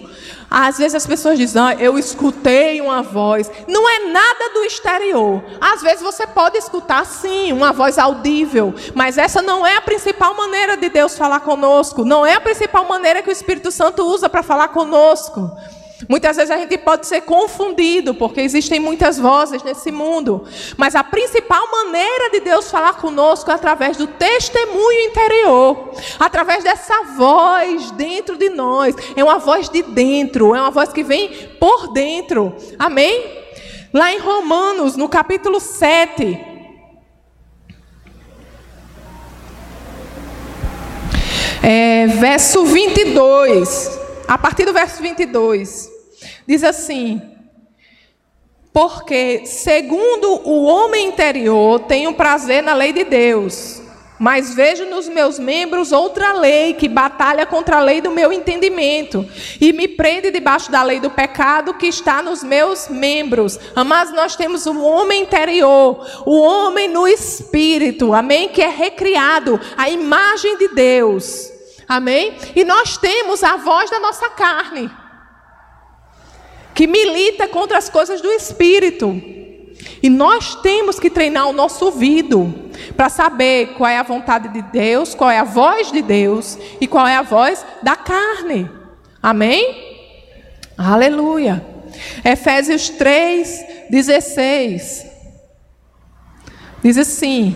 Às 0.50 0.78
vezes 0.78 0.96
as 0.96 1.08
pessoas 1.08 1.38
dizem, 1.38 1.62
ah, 1.62 1.76
eu 1.80 1.98
escutei 1.98 2.82
uma 2.82 3.02
voz. 3.02 3.50
Não 3.68 3.90
é 3.90 4.12
nada 4.12 4.54
do 4.54 4.66
exterior. 4.66 5.42
Às 5.62 5.82
vezes 5.82 6.02
você 6.02 6.28
pode 6.28 6.58
escutar 6.58 7.06
sim, 7.06 7.54
uma 7.54 7.72
voz 7.72 7.98
audível, 7.98 8.74
mas 8.94 9.18
essa 9.18 9.42
não 9.42 9.66
é 9.66 9.78
a 9.78 9.82
principal 9.82 10.36
maneira 10.36 10.76
de 10.76 10.90
Deus 10.90 11.18
falar 11.18 11.40
conosco. 11.40 12.04
Não 12.04 12.26
é 12.26 12.34
a 12.34 12.42
principal 12.42 12.86
maneira 12.86 13.22
que 13.22 13.30
o 13.30 13.32
Espírito 13.32 13.72
Santo 13.72 14.04
usa 14.04 14.28
para 14.28 14.44
falar 14.44 14.70
conosco. 14.70 15.52
Muitas 16.08 16.38
vezes 16.38 16.52
a 16.52 16.58
gente 16.58 16.78
pode 16.78 17.08
ser 17.08 17.22
confundido, 17.22 18.14
porque 18.14 18.42
existem 18.42 18.80
muitas 18.80 19.18
vozes 19.18 19.64
nesse 19.64 19.92
mundo. 19.92 20.46
Mas 20.78 20.96
a 20.96 21.04
principal 21.04 21.70
maneira 21.70 22.30
de 22.32 22.40
Deus 22.40 22.72
falar 22.72 22.94
conosco 22.94 23.52
é 23.52 23.54
através 23.54 23.98
do 23.98 24.08
testemunho 24.08 25.02
interior, 25.02 25.92
através 26.20 26.64
dessa 26.64 27.04
voz 27.16 27.92
dentro 27.92 28.38
de 28.38 28.50
nós. 28.50 28.96
É 29.16 29.24
uma 29.24 29.38
voz 29.38 29.70
de 29.70 29.82
dentro, 29.84 30.56
é 30.56 30.62
uma 30.62 30.72
voz 30.72 30.92
que 30.92 31.04
vem 31.04 31.30
por 31.60 31.94
dentro. 31.94 32.56
Amém? 32.80 33.40
Lá 33.94 34.12
em 34.14 34.20
Romanos, 34.20 34.96
no 34.96 35.10
capítulo 35.10 35.60
7. 35.60 36.52
É, 41.64 42.08
verso 42.08 42.66
22. 42.66 44.00
A 44.28 44.38
partir 44.38 44.66
do 44.66 44.74
verso 44.74 45.02
22. 45.02 45.91
Diz 46.52 46.66
assim: 46.66 47.22
Porque, 48.74 49.46
segundo 49.46 50.46
o 50.46 50.66
homem 50.66 51.08
interior, 51.08 51.80
tenho 51.80 52.14
prazer 52.14 52.62
na 52.62 52.74
lei 52.74 52.92
de 52.92 53.06
Deus, 53.06 53.82
mas 54.20 54.54
vejo 54.54 54.84
nos 54.84 55.08
meus 55.08 55.40
membros 55.40 55.94
outra 55.94 56.34
lei 56.34 56.74
que 56.74 56.90
batalha 56.90 57.46
contra 57.46 57.78
a 57.78 57.82
lei 57.82 58.02
do 58.02 58.12
meu 58.12 58.34
entendimento 58.34 59.26
e 59.62 59.72
me 59.72 59.88
prende 59.88 60.30
debaixo 60.30 60.70
da 60.70 60.84
lei 60.84 61.00
do 61.00 61.10
pecado 61.10 61.76
que 61.76 61.88
está 61.88 62.22
nos 62.22 62.44
meus 62.44 62.90
membros. 62.90 63.58
Mas 63.88 64.12
nós 64.12 64.36
temos 64.36 64.66
o 64.66 64.78
homem 64.82 65.22
interior, 65.22 66.06
o 66.26 66.38
homem 66.38 66.90
no 66.90 67.08
espírito, 67.08 68.14
amém? 68.14 68.50
Que 68.50 68.62
é 68.62 68.70
recriado, 68.70 69.58
a 69.78 69.90
imagem 69.90 70.58
de 70.58 70.68
Deus, 70.68 71.50
amém? 71.88 72.34
E 72.54 72.66
nós 72.66 72.98
temos 72.98 73.42
a 73.42 73.56
voz 73.56 73.90
da 73.90 74.02
nossa 74.02 74.28
carne 74.32 74.92
que 76.74 76.88
milita 76.88 77.48
contra 77.48 77.78
as 77.78 77.90
coisas 77.90 78.22
do 78.22 78.32
espírito. 78.32 79.22
E 80.02 80.10
nós 80.10 80.56
temos 80.56 81.00
que 81.00 81.10
treinar 81.10 81.48
o 81.48 81.54
nosso 81.54 81.86
ouvido 81.86 82.72
para 82.96 83.10
saber 83.10 83.74
qual 83.78 83.90
é 83.90 83.98
a 83.98 84.04
vontade 84.04 84.50
de 84.50 84.62
Deus, 84.62 85.14
qual 85.14 85.30
é 85.30 85.40
a 85.40 85.44
voz 85.44 85.92
de 85.92 86.02
Deus 86.02 86.58
e 86.80 86.88
qual 86.88 87.08
é 87.08 87.16
a 87.16 87.22
voz 87.22 87.66
da 87.84 87.96
carne. 87.96 88.70
Amém? 89.22 89.92
Aleluia. 90.78 91.64
Efésios 92.26 92.90
3, 92.90 93.66
16. 93.90 95.06
Diz 96.84 96.98
assim: 96.98 97.56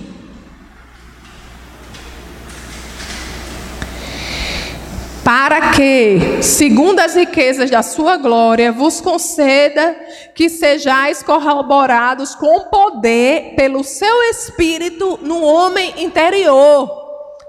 para 5.26 5.72
que, 5.72 6.44
segundo 6.44 7.00
as 7.00 7.16
riquezas 7.16 7.72
da 7.72 7.82
sua 7.82 8.16
glória, 8.16 8.72
vos 8.72 9.02
conceda 9.02 9.96
que 10.36 10.48
sejais 10.52 11.24
corroborados 11.24 12.36
com 12.36 12.66
poder 12.66 13.56
pelo 13.56 13.84
seu 13.84 14.22
espírito 14.30 15.18
no 15.24 15.42
homem 15.42 15.96
interior. 15.98 16.88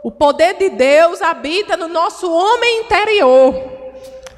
O 0.03 0.11
poder 0.11 0.55
de 0.55 0.71
Deus 0.71 1.21
habita 1.21 1.77
no 1.77 1.87
nosso 1.87 2.33
homem 2.33 2.81
interior. 2.81 3.55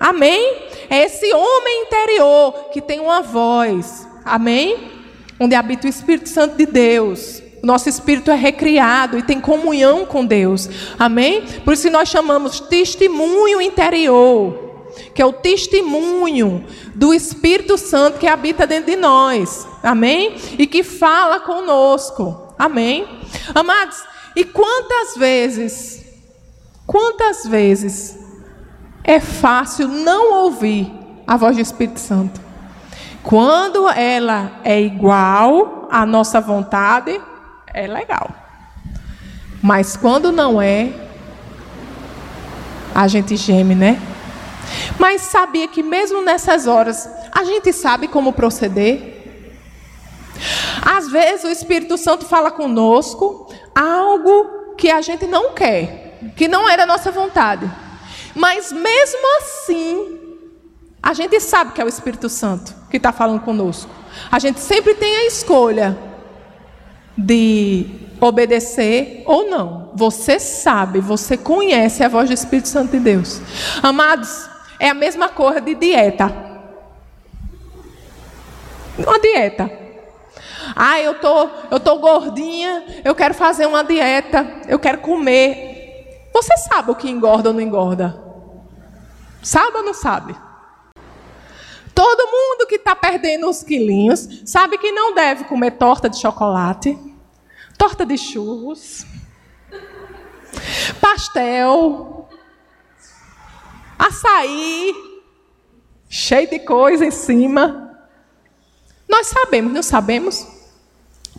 Amém? 0.01 0.57
É 0.91 1.05
esse 1.05 1.33
homem 1.33 1.85
interior 1.85 2.71
que 2.73 2.81
tem 2.81 2.99
uma 2.99 3.23
voz. 3.23 4.05
Amém? 4.25 4.91
Onde 5.39 5.55
habita 5.55 5.87
o 5.87 5.91
Espírito 5.91 6.29
Santo 6.29 6.57
de 6.57 6.67
Deus. 6.67 7.41
Nosso 7.63 7.89
espírito 7.89 8.31
é 8.31 8.35
recriado 8.35 9.19
e 9.19 9.23
tem 9.23 9.41
comunhão 9.41 10.07
com 10.07 10.25
Deus. 10.25 10.69
Amém? 10.99 11.43
Por 11.65 11.75
isso 11.75 11.91
nós 11.91 12.09
chamamos 12.09 12.61
testemunho 12.61 13.61
interior, 13.61 14.87
que 15.15 15.21
é 15.21 15.27
o 15.27 15.33
testemunho 15.33 16.65
do 16.95 17.13
Espírito 17.13 17.77
Santo 17.77 18.19
que 18.19 18.27
habita 18.27 18.67
dentro 18.67 18.91
de 18.91 18.97
nós. 18.97 19.67
Amém? 19.83 20.37
E 20.59 20.67
que 20.67 20.83
fala 20.83 21.41
conosco. 21.41 22.55
Amém? 22.59 23.07
Amados, 23.55 24.03
e 24.35 24.45
quantas 24.45 25.17
vezes, 25.17 26.05
quantas 26.87 27.47
vezes 27.47 28.19
é 29.05 29.21
fácil 29.21 29.89
não 29.89 30.45
ouvir 30.45 30.93
a 31.27 31.37
voz 31.37 31.57
do 31.57 31.63
Espírito 31.63 32.01
Santo? 32.01 32.41
Quando 33.23 33.89
ela 33.89 34.61
é 34.65 34.81
igual 34.81 35.89
à 35.91 36.07
nossa 36.07 36.41
vontade, 36.41 37.21
é 37.75 37.87
legal. 37.87 38.31
Mas 39.63 39.97
quando 39.97 40.31
não 40.31 40.61
é, 40.61 40.93
a 42.95 43.07
gente 43.09 43.37
geme, 43.37 43.75
né? 43.75 44.01
Mas 44.99 45.23
sabia 45.23 45.69
que 45.69 45.83
mesmo 45.83 46.23
nessas 46.23 46.67
horas, 46.67 47.09
a 47.33 47.45
gente 47.45 47.73
sabe 47.73 48.09
como 48.09 48.33
proceder? 48.33 49.17
Às 50.83 51.09
vezes 51.11 51.45
o 51.45 51.49
Espírito 51.49 51.97
Santo 51.99 52.25
fala 52.25 52.51
conosco 52.51 53.53
algo 53.75 54.75
que 54.77 54.91
a 54.91 55.01
gente 55.01 55.27
não 55.27 55.53
quer, 55.53 56.19
que 56.37 56.47
não 56.49 56.69
era 56.69 56.87
nossa 56.87 57.11
vontade. 57.11 57.71
Mas 58.35 58.71
mesmo 58.73 59.39
assim, 59.39 60.19
a 61.03 61.13
gente 61.13 61.41
sabe 61.41 61.73
que 61.73 61.81
é 61.81 61.85
o 61.85 61.89
Espírito 61.89 62.29
Santo 62.29 62.75
que 62.91 62.97
está 62.97 63.13
falando 63.13 63.41
conosco. 63.41 63.91
A 64.31 64.39
gente 64.39 64.61
sempre 64.61 64.95
tem 64.95 65.17
a 65.17 65.27
escolha 65.27 66.08
de 67.19 67.87
obedecer 68.21 69.25
ou 69.27 69.51
não. 69.51 69.91
Você 69.95 70.39
sabe, 70.39 71.01
você 71.01 71.37
conhece 71.37 72.05
a 72.05 72.09
voz 72.09 72.29
do 72.29 72.35
Espírito 72.35 72.69
Santo 72.69 72.93
de 72.93 73.01
Deus. 73.01 73.41
Amados, 73.83 74.49
é 74.79 74.89
a 74.89 74.95
mesma 74.95 75.29
coisa 75.29 75.61
de 75.61 75.75
dieta. 75.75 76.33
Uma 78.97 79.19
dieta. 79.19 79.71
Ah, 80.77 81.01
eu 81.01 81.15
tô, 81.15 81.49
eu 81.71 81.81
tô 81.81 81.99
gordinha, 81.99 82.85
eu 83.05 83.15
quero 83.15 83.35
fazer 83.35 83.67
uma 83.67 83.83
dieta, 83.83 84.47
eu 84.69 84.79
quero 84.79 84.99
comer. 84.99 86.29
Você 86.33 86.57
sabe 86.57 86.93
o 86.93 86.95
que 86.95 87.11
engorda 87.11 87.49
ou 87.49 87.55
não 87.55 87.61
engorda? 87.61 88.23
Sabe 89.43 89.79
ou 89.79 89.83
não 89.83 89.95
sabe? 89.95 90.37
Todo 91.95 92.31
mundo 92.31 92.69
que 92.69 92.77
está 92.77 92.95
perdendo 92.95 93.49
os 93.49 93.65
quilinhos 93.65 94.43
sabe 94.45 94.79
que 94.79 94.93
não 94.93 95.15
deve 95.15 95.45
comer 95.45 95.73
torta 95.73 96.09
de 96.09 96.21
chocolate, 96.21 96.97
torta 97.79 98.05
de 98.05 98.19
churros, 98.19 99.07
pastel, 101.01 102.29
açaí, 103.99 104.93
cheio 106.09 106.51
de 106.51 106.59
coisa 106.59 107.07
em 107.07 107.11
cima. 107.11 107.97
Nós 109.09 109.29
sabemos, 109.29 109.73
não 109.73 109.83
sabemos? 109.83 110.47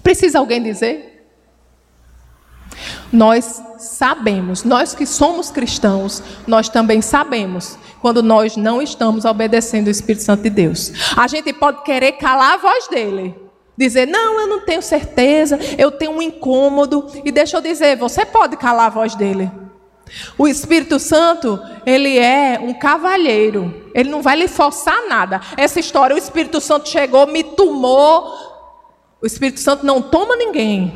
Precisa 0.01 0.39
alguém 0.39 0.63
dizer? 0.63 1.09
Nós 3.11 3.61
sabemos, 3.77 4.63
nós 4.63 4.95
que 4.95 5.05
somos 5.05 5.51
cristãos, 5.51 6.23
nós 6.47 6.69
também 6.69 7.01
sabemos 7.01 7.77
quando 8.01 8.23
nós 8.23 8.55
não 8.55 8.81
estamos 8.81 9.25
obedecendo 9.25 9.87
o 9.87 9.91
Espírito 9.91 10.23
Santo 10.23 10.43
de 10.43 10.49
Deus. 10.49 10.93
A 11.17 11.27
gente 11.27 11.51
pode 11.51 11.83
querer 11.83 12.13
calar 12.13 12.53
a 12.53 12.57
voz 12.57 12.87
dele, 12.87 13.35
dizer, 13.79 14.05
não, 14.05 14.39
eu 14.41 14.47
não 14.47 14.59
tenho 14.59 14.81
certeza, 14.81 15.57
eu 15.77 15.89
tenho 15.89 16.11
um 16.11 16.21
incômodo. 16.21 17.07
E 17.23 17.31
deixa 17.31 17.55
eu 17.57 17.61
dizer, 17.61 17.95
você 17.95 18.25
pode 18.25 18.57
calar 18.57 18.87
a 18.87 18.89
voz 18.89 19.15
dele. 19.15 19.49
O 20.37 20.47
Espírito 20.47 20.99
Santo, 20.99 21.59
ele 21.85 22.17
é 22.17 22.59
um 22.61 22.73
cavalheiro. 22.73 23.89
Ele 23.95 24.09
não 24.09 24.21
vai 24.21 24.35
lhe 24.35 24.47
forçar 24.47 25.07
nada. 25.07 25.39
Essa 25.55 25.79
história, 25.79 26.15
o 26.15 26.19
Espírito 26.19 26.59
Santo 26.59 26.89
chegou, 26.89 27.25
me 27.27 27.43
tomou. 27.43 28.33
O 29.21 29.25
Espírito 29.25 29.59
Santo 29.61 29.85
não 29.85 30.01
toma 30.01 30.35
ninguém. 30.35 30.93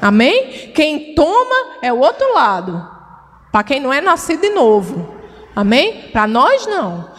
Amém? 0.00 0.72
Quem 0.74 1.14
toma 1.14 1.78
é 1.80 1.92
o 1.92 2.00
outro 2.00 2.34
lado. 2.34 2.86
Para 3.50 3.64
quem 3.64 3.80
não 3.80 3.92
é 3.92 4.00
nascido 4.00 4.42
de 4.42 4.50
novo. 4.50 5.19
Amém? 5.54 6.08
Para 6.12 6.26
nós 6.26 6.66
não. 6.66 7.10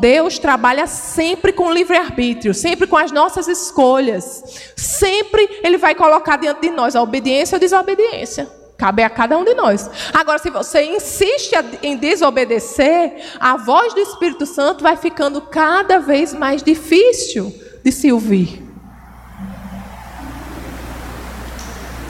Deus 0.00 0.38
trabalha 0.38 0.86
sempre 0.86 1.52
com 1.52 1.72
livre-arbítrio, 1.72 2.54
sempre 2.54 2.86
com 2.86 2.96
as 2.96 3.10
nossas 3.10 3.48
escolhas. 3.48 4.72
Sempre 4.76 5.60
Ele 5.62 5.76
vai 5.76 5.94
colocar 5.94 6.36
diante 6.36 6.60
de 6.60 6.70
nós 6.70 6.94
a 6.94 7.02
obediência 7.02 7.56
ou 7.56 7.60
desobediência. 7.60 8.48
Cabe 8.76 9.02
a 9.02 9.10
cada 9.10 9.38
um 9.38 9.44
de 9.44 9.54
nós. 9.54 9.90
Agora, 10.12 10.38
se 10.38 10.50
você 10.50 10.82
insiste 10.84 11.52
em 11.82 11.96
desobedecer, 11.96 13.24
a 13.40 13.56
voz 13.56 13.94
do 13.94 14.00
Espírito 14.00 14.44
Santo 14.44 14.82
vai 14.82 14.96
ficando 14.96 15.40
cada 15.40 15.98
vez 15.98 16.34
mais 16.34 16.62
difícil 16.62 17.52
de 17.82 17.90
se 17.90 18.12
ouvir. 18.12 18.62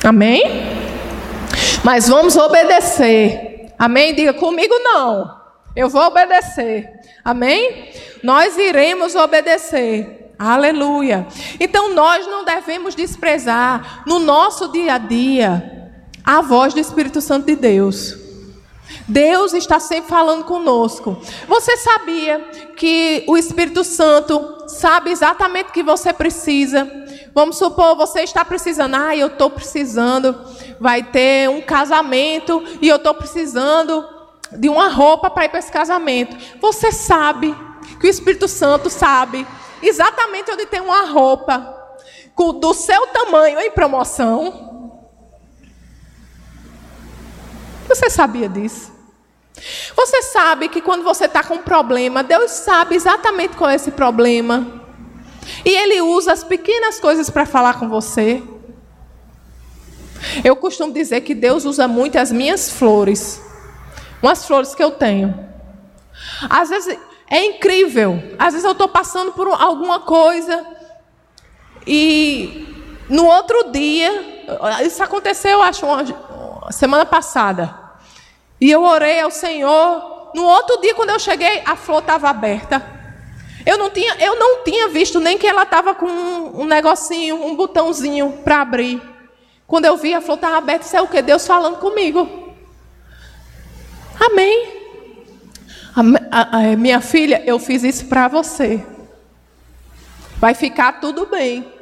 Amém? 0.05 0.43
Mas 1.85 2.09
vamos 2.09 2.37
obedecer. 2.37 3.56
Amém? 3.79 4.15
Diga 4.15 4.35
comigo 4.35 4.75
não. 4.79 5.41
Eu 5.75 5.89
vou 5.89 6.03
obedecer. 6.03 6.91
Amém? 7.25 7.91
Nós 8.23 8.57
iremos 8.57 9.15
obedecer. 9.15 10.35
Aleluia. 10.39 11.27
Então 11.59 11.95
nós 11.95 12.27
não 12.27 12.45
devemos 12.45 12.95
desprezar 12.95 14.03
no 14.07 14.19
nosso 14.19 14.69
dia 14.69 14.95
a 14.95 14.99
dia 14.99 15.93
a 16.25 16.41
voz 16.41 16.75
do 16.75 16.81
Espírito 16.81 17.21
Santo 17.21 17.47
de 17.47 17.57
Deus. 17.57 18.17
Deus 19.09 19.53
está 19.53 19.79
sempre 19.79 20.09
falando 20.09 20.45
conosco. 20.45 21.17
Você 21.47 21.77
sabia 21.77 22.41
que 22.77 23.25
o 23.27 23.37
Espírito 23.37 23.85
Santo 23.85 24.69
sabe 24.69 25.11
exatamente 25.11 25.71
o 25.71 25.73
que 25.73 25.83
você 25.83 26.12
precisa? 26.12 26.91
Vamos 27.35 27.59
supor, 27.59 27.97
você 27.97 28.21
está 28.23 28.45
precisando, 28.45 28.95
ah, 28.95 29.15
eu 29.15 29.27
estou 29.27 29.51
precisando, 29.51 30.35
vai 30.81 31.03
ter 31.03 31.49
um 31.49 31.61
casamento 31.61 32.62
e 32.81 32.89
eu 32.89 32.97
estou 32.97 33.15
precisando 33.15 34.05
de 34.53 34.69
uma 34.69 34.89
roupa 34.89 35.31
para 35.31 35.45
ir 35.45 35.49
para 35.49 35.59
esse 35.59 35.73
casamento. 35.73 36.37
Você 36.61 36.93
sabe 36.93 37.55
que 38.01 38.07
o 38.07 38.11
Espírito 38.11 38.49
Santo 38.49 38.89
sabe 38.91 39.47
exatamente 39.83 40.51
onde 40.51 40.67
tem 40.67 40.81
uma 40.81 41.07
roupa 41.07 41.75
do 42.61 42.75
seu 42.75 43.07
tamanho 43.09 43.59
em 43.61 43.71
promoção. 43.71 45.01
Você 47.89 48.11
sabia 48.11 48.49
disso? 48.49 48.93
Você 49.95 50.23
sabe 50.23 50.69
que 50.69 50.83
quando 50.83 51.03
você 51.03 51.25
está 51.25 51.43
com 51.43 51.55
um 51.55 51.62
problema, 51.62 52.23
Deus 52.23 52.51
sabe 52.51 52.95
exatamente 52.95 53.57
qual 53.57 53.71
é 53.71 53.75
esse 53.75 53.91
problema. 53.91 54.85
E 55.65 55.71
ele 55.71 56.03
usa 56.03 56.33
as 56.33 56.45
pequenas 56.45 57.01
coisas 57.01 57.31
para 57.31 57.47
falar 57.47 57.79
com 57.79 57.89
você. 57.89 58.43
Eu 60.45 60.57
costumo 60.57 60.93
dizer 60.93 61.21
que 61.23 61.35
Deus 61.35 61.65
usa 61.65 61.87
muito 61.87 62.17
as 62.17 62.31
minhas 62.33 62.71
flores. 62.71 63.43
Umas 64.23 64.47
flores 64.47 64.75
que 64.75 64.83
eu 64.83 64.93
tenho. 64.93 65.39
Às 66.49 66.71
vezes 66.71 66.99
é 67.31 67.45
incrível. 67.45 68.23
Às 68.39 68.55
vezes 68.55 68.65
eu 68.65 68.73
estou 68.73 68.89
passando 68.89 69.33
por 69.33 69.49
alguma 69.49 70.01
coisa. 70.01 70.65
E 71.87 72.67
no 73.09 73.27
outro 73.27 73.71
dia, 73.71 74.45
isso 74.85 75.03
aconteceu, 75.03 75.62
acho, 75.62 75.87
uma 75.87 76.73
semana 76.73 77.07
passada. 77.07 77.75
E 78.61 78.71
eu 78.71 78.83
orei 78.83 79.21
ao 79.21 79.31
Senhor. 79.31 80.31
No 80.35 80.45
outro 80.45 80.81
dia, 80.81 80.95
quando 80.95 81.11
eu 81.11 81.19
cheguei, 81.19 81.62
a 81.65 81.77
flor 81.77 82.01
estava 82.01 82.29
aberta. 82.29 82.95
Eu 83.65 83.79
não 83.79 83.91
tinha, 83.91 84.17
eu 84.21 84.39
não 84.39 84.62
tinha 84.62 84.89
visto 84.89 85.19
nem 85.19 85.37
que 85.37 85.47
ela 85.47 85.65
estava 85.65 85.95
com 85.95 86.07
um, 86.07 86.61
um, 86.61 86.65
negocinho, 86.65 87.45
um 87.45 87.57
botãozinho 87.57 88.41
para 88.45 88.61
abrir. 88.61 89.03
Quando 89.67 89.85
eu 89.85 89.97
vi, 89.97 90.15
a 90.15 90.21
flor 90.21 90.37
estava 90.37 90.57
aberta, 90.59 90.87
isso 90.87 90.97
é 90.97 91.03
o 91.03 91.09
que? 91.09 91.21
Deus 91.21 91.47
falando 91.47 91.79
comigo. 91.79 92.55
Amém. 94.19 94.77
A, 95.95 96.01
a, 96.31 96.59
a, 96.73 96.77
minha 96.77 97.01
filha, 97.01 97.43
eu 97.45 97.59
fiz 97.59 97.83
isso 97.83 98.07
para 98.07 98.29
você. 98.29 98.85
Vai 100.39 100.55
ficar 100.55 101.01
tudo 101.01 101.27
bem. 101.27 101.73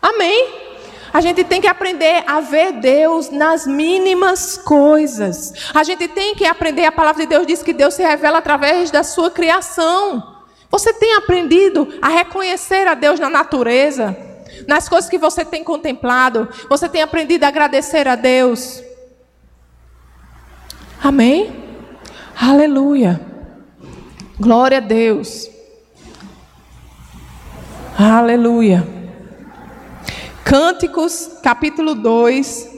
Amém. 0.00 0.66
A 1.12 1.20
gente 1.20 1.42
tem 1.44 1.60
que 1.60 1.66
aprender 1.66 2.22
a 2.26 2.40
ver 2.40 2.72
Deus 2.72 3.30
nas 3.30 3.66
mínimas 3.66 4.58
coisas. 4.58 5.70
A 5.74 5.82
gente 5.82 6.06
tem 6.08 6.34
que 6.34 6.44
aprender, 6.44 6.84
a 6.84 6.92
palavra 6.92 7.22
de 7.22 7.28
Deus 7.28 7.46
diz 7.46 7.62
que 7.62 7.72
Deus 7.72 7.94
se 7.94 8.02
revela 8.02 8.38
através 8.38 8.90
da 8.90 9.02
sua 9.02 9.30
criação. 9.30 10.36
Você 10.70 10.92
tem 10.92 11.14
aprendido 11.14 11.88
a 12.02 12.08
reconhecer 12.08 12.86
a 12.86 12.94
Deus 12.94 13.18
na 13.18 13.30
natureza, 13.30 14.16
nas 14.66 14.88
coisas 14.88 15.10
que 15.10 15.18
você 15.18 15.44
tem 15.44 15.62
contemplado? 15.64 16.48
Você 16.68 16.88
tem 16.88 17.02
aprendido 17.02 17.44
a 17.44 17.48
agradecer 17.48 18.06
a 18.08 18.16
Deus? 18.16 18.82
Amém? 21.02 21.52
Aleluia. 22.40 23.20
Glória 24.38 24.78
a 24.78 24.80
Deus. 24.80 25.48
Aleluia. 27.98 28.86
Cânticos, 30.44 31.38
capítulo 31.42 31.94
2, 31.94 32.75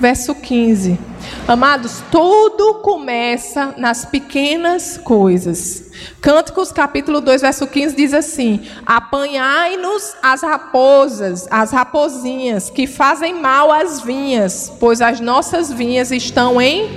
verso 0.00 0.34
15. 0.34 0.98
Amados, 1.46 2.02
tudo 2.10 2.76
começa 2.76 3.74
nas 3.76 4.04
pequenas 4.04 4.96
coisas. 4.96 5.90
Cânticos 6.20 6.72
capítulo 6.72 7.20
2, 7.20 7.42
verso 7.42 7.66
15 7.66 7.94
diz 7.94 8.14
assim: 8.14 8.66
Apanhai-nos 8.86 10.16
as 10.22 10.42
raposas, 10.42 11.46
as 11.50 11.70
rapozinhas, 11.70 12.70
que 12.70 12.86
fazem 12.86 13.34
mal 13.34 13.70
às 13.70 14.00
vinhas, 14.00 14.72
pois 14.80 15.02
as 15.02 15.20
nossas 15.20 15.70
vinhas 15.70 16.10
estão 16.10 16.60
em 16.60 16.88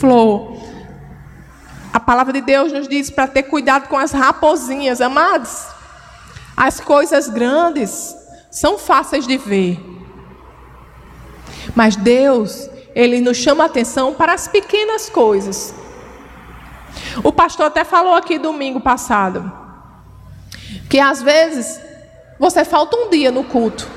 flor. 0.00 0.58
A 1.92 2.00
palavra 2.00 2.32
de 2.32 2.40
Deus 2.40 2.72
nos 2.72 2.88
diz 2.88 3.10
para 3.10 3.28
ter 3.28 3.42
cuidado 3.44 3.88
com 3.88 3.98
as 3.98 4.12
rapozinhas, 4.12 5.00
amados. 5.00 5.66
As 6.56 6.80
coisas 6.80 7.28
grandes 7.28 8.16
são 8.50 8.78
fáceis 8.78 9.26
de 9.26 9.36
ver, 9.36 9.78
mas 11.74 11.96
Deus, 11.96 12.68
Ele 12.94 13.20
nos 13.20 13.36
chama 13.36 13.64
a 13.64 13.66
atenção 13.66 14.14
para 14.14 14.32
as 14.32 14.48
pequenas 14.48 15.08
coisas. 15.08 15.74
O 17.22 17.32
pastor 17.32 17.66
até 17.66 17.84
falou 17.84 18.14
aqui 18.14 18.38
domingo 18.38 18.80
passado 18.80 19.60
que 20.88 20.98
às 20.98 21.22
vezes 21.22 21.80
você 22.38 22.64
falta 22.64 22.96
um 22.96 23.08
dia 23.08 23.30
no 23.30 23.44
culto. 23.44 23.88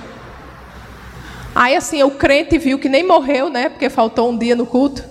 Aí 1.56 1.76
assim, 1.76 2.04
o 2.04 2.12
crente 2.12 2.58
viu 2.58 2.80
que 2.80 2.88
nem 2.88 3.06
morreu, 3.06 3.50
né? 3.50 3.70
Porque 3.70 3.90
faltou 3.90 4.30
um 4.30 4.38
dia 4.38 4.56
no 4.56 4.66
culto. 4.66 5.04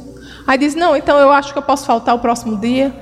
Aí 0.47 0.59
diz: 0.59 0.75
Não, 0.75 0.97
então 0.97 1.19
eu 1.19 1.31
acho 1.31 1.53
que 1.53 1.59
eu 1.59 1.63
posso 1.63 1.87
faltar 1.87 2.15
o 2.15 2.19
próximo 2.19 2.57
dia. 2.57 2.93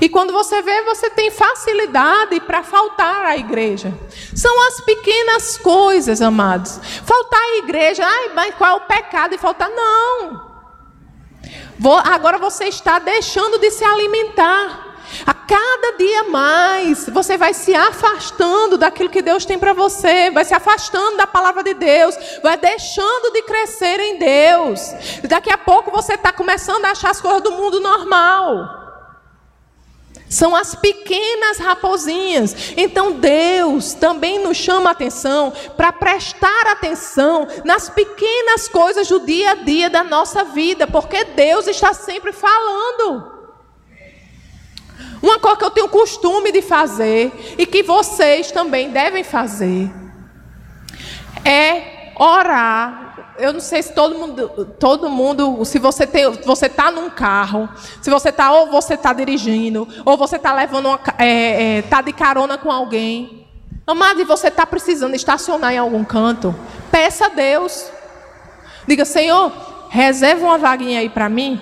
E 0.00 0.08
quando 0.08 0.32
você 0.32 0.62
vê, 0.62 0.82
você 0.82 1.10
tem 1.10 1.30
facilidade 1.30 2.40
para 2.40 2.62
faltar 2.62 3.26
à 3.26 3.36
igreja. 3.36 3.92
São 4.34 4.68
as 4.68 4.80
pequenas 4.80 5.58
coisas, 5.58 6.22
amados. 6.22 6.80
Faltar 7.04 7.40
à 7.40 7.56
igreja, 7.58 8.04
ai, 8.04 8.30
mas 8.34 8.54
qual 8.54 8.70
é 8.70 8.74
o 8.74 8.80
pecado 8.86 9.30
de 9.32 9.38
faltar? 9.38 9.70
Não. 9.70 10.48
Agora 12.04 12.38
você 12.38 12.64
está 12.64 12.98
deixando 12.98 13.58
de 13.58 13.70
se 13.70 13.84
alimentar. 13.84 14.86
A 15.26 15.32
cada 15.32 15.96
dia 15.96 16.24
mais, 16.24 17.08
você 17.08 17.38
vai 17.38 17.54
se 17.54 17.74
afastando 17.74 18.76
daquilo 18.76 19.08
que 19.08 19.22
Deus 19.22 19.46
tem 19.46 19.58
para 19.58 19.72
você, 19.72 20.30
vai 20.30 20.44
se 20.44 20.52
afastando 20.52 21.16
da 21.16 21.26
palavra 21.26 21.62
de 21.62 21.72
Deus, 21.72 22.14
vai 22.42 22.58
deixando 22.58 23.32
de 23.32 23.42
crescer 23.42 23.98
em 23.98 24.18
Deus. 24.18 24.80
Daqui 25.24 25.50
a 25.50 25.56
pouco 25.56 25.90
você 25.90 26.12
está 26.14 26.30
começando 26.30 26.84
a 26.84 26.90
achar 26.90 27.10
as 27.10 27.20
coisas 27.20 27.42
do 27.42 27.52
mundo 27.52 27.80
normal. 27.80 28.87
São 30.28 30.54
as 30.54 30.74
pequenas 30.74 31.58
raposinhas. 31.58 32.74
Então 32.76 33.12
Deus 33.12 33.94
também 33.94 34.38
nos 34.38 34.56
chama 34.56 34.90
a 34.90 34.92
atenção 34.92 35.52
para 35.76 35.92
prestar 35.92 36.66
atenção 36.66 37.46
nas 37.64 37.88
pequenas 37.88 38.68
coisas 38.68 39.08
do 39.08 39.20
dia 39.20 39.52
a 39.52 39.54
dia 39.54 39.88
da 39.88 40.04
nossa 40.04 40.44
vida, 40.44 40.86
porque 40.86 41.24
Deus 41.24 41.66
está 41.66 41.94
sempre 41.94 42.32
falando. 42.32 43.38
Uma 45.22 45.38
coisa 45.38 45.56
que 45.56 45.64
eu 45.64 45.70
tenho 45.70 45.88
costume 45.88 46.52
de 46.52 46.62
fazer 46.62 47.32
e 47.58 47.66
que 47.66 47.82
vocês 47.82 48.52
também 48.52 48.90
devem 48.90 49.24
fazer 49.24 49.90
é 51.44 52.12
orar 52.16 53.07
eu 53.38 53.52
não 53.52 53.60
sei 53.60 53.82
se 53.82 53.92
todo 53.92 54.16
mundo, 54.16 54.66
todo 54.80 55.08
mundo, 55.08 55.64
se 55.64 55.78
você 55.78 56.06
tem, 56.06 56.28
você 56.44 56.66
está 56.66 56.90
num 56.90 57.08
carro, 57.08 57.68
se 58.02 58.10
você 58.10 58.30
está 58.30 58.52
ou 58.52 58.68
você 58.68 58.94
está 58.94 59.12
dirigindo, 59.12 59.86
ou 60.04 60.16
você 60.16 60.36
está 60.36 60.52
levando, 60.52 60.86
uma, 60.86 61.00
é, 61.16 61.78
é, 61.78 61.82
tá 61.82 62.02
de 62.02 62.12
carona 62.12 62.58
com 62.58 62.70
alguém, 62.70 63.46
amado, 63.86 64.20
e 64.20 64.24
você 64.24 64.48
está 64.48 64.66
precisando 64.66 65.14
estacionar 65.14 65.72
em 65.72 65.78
algum 65.78 66.04
canto, 66.04 66.52
peça 66.90 67.26
a 67.26 67.28
Deus, 67.28 67.88
diga 68.88 69.04
Senhor, 69.04 69.52
reserva 69.88 70.44
uma 70.44 70.58
vaguinha 70.58 70.98
aí 70.98 71.08
para 71.08 71.28
mim. 71.28 71.60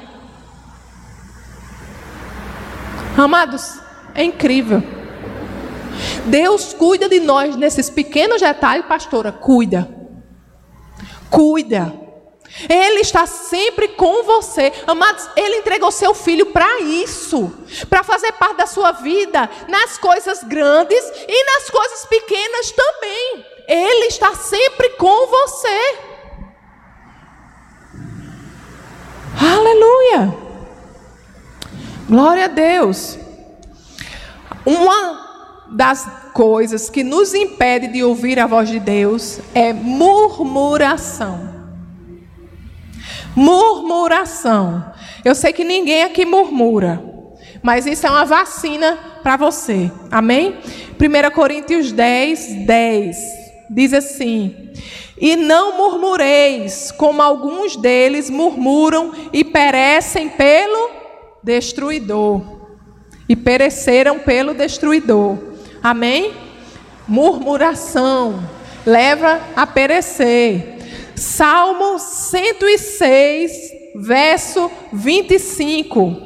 Amados, 3.18 3.78
é 4.14 4.24
incrível. 4.24 4.82
Deus 6.24 6.72
cuida 6.72 7.06
de 7.06 7.20
nós 7.20 7.54
nesses 7.54 7.90
pequenos 7.90 8.40
detalhes, 8.40 8.86
pastora, 8.86 9.30
cuida 9.30 9.95
cuida. 11.30 12.06
Ele 12.68 13.00
está 13.00 13.26
sempre 13.26 13.88
com 13.88 14.22
você. 14.22 14.72
Amados, 14.86 15.28
ele 15.36 15.56
entregou 15.56 15.90
seu 15.90 16.14
filho 16.14 16.46
para 16.46 16.80
isso, 16.80 17.52
para 17.88 18.02
fazer 18.02 18.32
parte 18.32 18.56
da 18.56 18.66
sua 18.66 18.92
vida, 18.92 19.50
nas 19.68 19.98
coisas 19.98 20.42
grandes 20.42 21.04
e 21.28 21.44
nas 21.44 21.68
coisas 21.68 22.06
pequenas 22.06 22.70
também. 22.70 23.46
Ele 23.68 24.06
está 24.06 24.34
sempre 24.34 24.90
com 24.90 25.26
você. 25.26 25.98
Aleluia. 29.38 30.34
Glória 32.08 32.44
a 32.44 32.48
Deus. 32.48 33.18
Uma 34.64 35.66
das 35.72 36.06
coisas 36.37 36.90
que 36.90 37.03
nos 37.03 37.33
impede 37.33 37.88
de 37.88 38.05
ouvir 38.05 38.38
a 38.38 38.46
voz 38.46 38.68
de 38.68 38.79
Deus 38.79 39.40
é 39.55 39.72
murmuração. 39.72 41.49
Murmuração. 43.35 44.92
Eu 45.25 45.35
sei 45.35 45.55
que 45.55 45.64
ninguém 45.64 46.03
aqui 46.03 46.27
murmura, 46.27 47.03
mas 47.62 47.87
isso 47.87 48.07
é 48.07 48.11
uma 48.11 48.27
vacina 48.27 48.99
para 49.22 49.38
você. 49.38 49.90
Amém? 50.11 50.59
1 51.01 51.35
Coríntios 51.35 51.90
10, 51.90 52.66
10 52.66 53.16
diz 53.70 53.94
assim: 53.94 54.75
E 55.18 55.37
não 55.37 55.79
murmureis, 55.79 56.92
como 56.92 57.22
alguns 57.22 57.77
deles 57.77 58.29
murmuram 58.29 59.11
e 59.33 59.42
perecem 59.42 60.29
pelo 60.29 60.90
destruidor, 61.42 62.42
e 63.27 63.35
pereceram 63.35 64.18
pelo 64.18 64.53
destruidor. 64.53 65.55
Amém? 65.87 66.35
Murmuração 67.07 68.42
leva 68.85 69.40
a 69.55 69.64
perecer. 69.64 70.79
Salmo 71.14 72.01
106, 72.01 73.53
verso 73.94 74.68
25. 74.92 76.16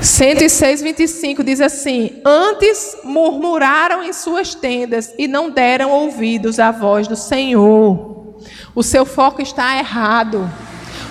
106, 0.00 0.80
25 0.80 1.44
diz 1.44 1.60
assim: 1.60 2.22
Antes 2.24 2.96
murmuraram 3.04 4.02
em 4.02 4.14
suas 4.14 4.54
tendas 4.54 5.12
e 5.18 5.28
não 5.28 5.50
deram 5.50 5.90
ouvidos 5.90 6.58
à 6.58 6.70
voz 6.70 7.06
do 7.06 7.16
Senhor. 7.16 8.38
O 8.74 8.82
seu 8.82 9.04
foco 9.04 9.42
está 9.42 9.76
errado. 9.76 10.50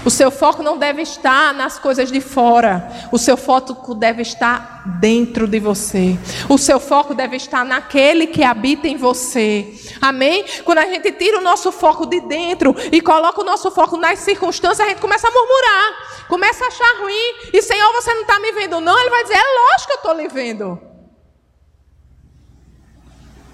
O 0.04 0.10
seu 0.10 0.32
foco 0.32 0.64
não 0.64 0.78
deve 0.78 1.04
estar 1.04 1.54
nas 1.54 1.78
coisas 1.78 2.12
de 2.12 2.20
fora. 2.20 2.92
O 3.12 3.20
seu 3.20 3.38
foco 3.38 3.94
deve 3.94 4.24
estar 4.24 4.84
dentro 5.00 5.48
de 5.48 5.60
você. 5.60 6.18
O 6.50 6.58
seu 6.58 6.80
foco 6.80 7.14
deve 7.14 7.36
estar 7.36 7.64
naquele 7.64 8.26
que 8.28 8.44
habita 8.44 8.88
em 8.88 8.98
você. 8.98 9.74
Amém? 10.02 10.44
Quando 10.64 10.80
a 10.80 10.86
gente 10.86 11.12
tira 11.12 11.38
o 11.38 11.42
nosso 11.42 11.72
foco 11.72 12.08
de 12.08 12.20
dentro 12.22 12.76
e 12.92 13.00
coloca 13.00 13.42
o 13.42 13.46
nosso 13.46 13.70
foco 13.70 13.96
nas 13.96 14.20
circunstâncias, 14.20 14.80
a 14.80 14.90
gente 14.90 15.02
começa 15.02 15.28
a 15.28 15.32
murmurar, 15.32 16.26
começa 16.28 16.66
a 16.66 16.68
achar 16.68 17.02
ruim. 17.02 17.52
E 17.54 17.62
Senhor, 17.62 17.94
você 17.94 18.12
não 18.14 18.22
está 18.22 18.40
me 18.40 18.52
vendo, 18.54 18.80
não? 18.80 19.00
Ele 19.00 19.10
vai 19.10 19.24
dizer: 19.24 19.36
É 19.36 19.72
lógico 19.72 19.88
que 19.88 19.94
eu 19.94 19.98
estou 19.98 20.14
lhe 20.16 20.28
vendo. 20.28 20.82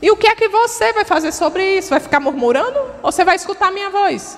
E 0.02 0.12
o 0.12 0.16
que 0.16 0.28
é 0.28 0.36
que 0.36 0.48
você 0.48 0.94
vai 0.94 1.04
fazer 1.04 1.34
sobre 1.34 1.78
isso? 1.78 1.90
Vai 1.90 2.00
ficar 2.00 2.20
murmurando? 2.20 2.80
Ou 3.02 3.12
você 3.12 3.26
vai 3.26 3.36
escutar 3.36 3.68
a 3.68 3.72
minha 3.72 3.90
voz? 3.90 4.38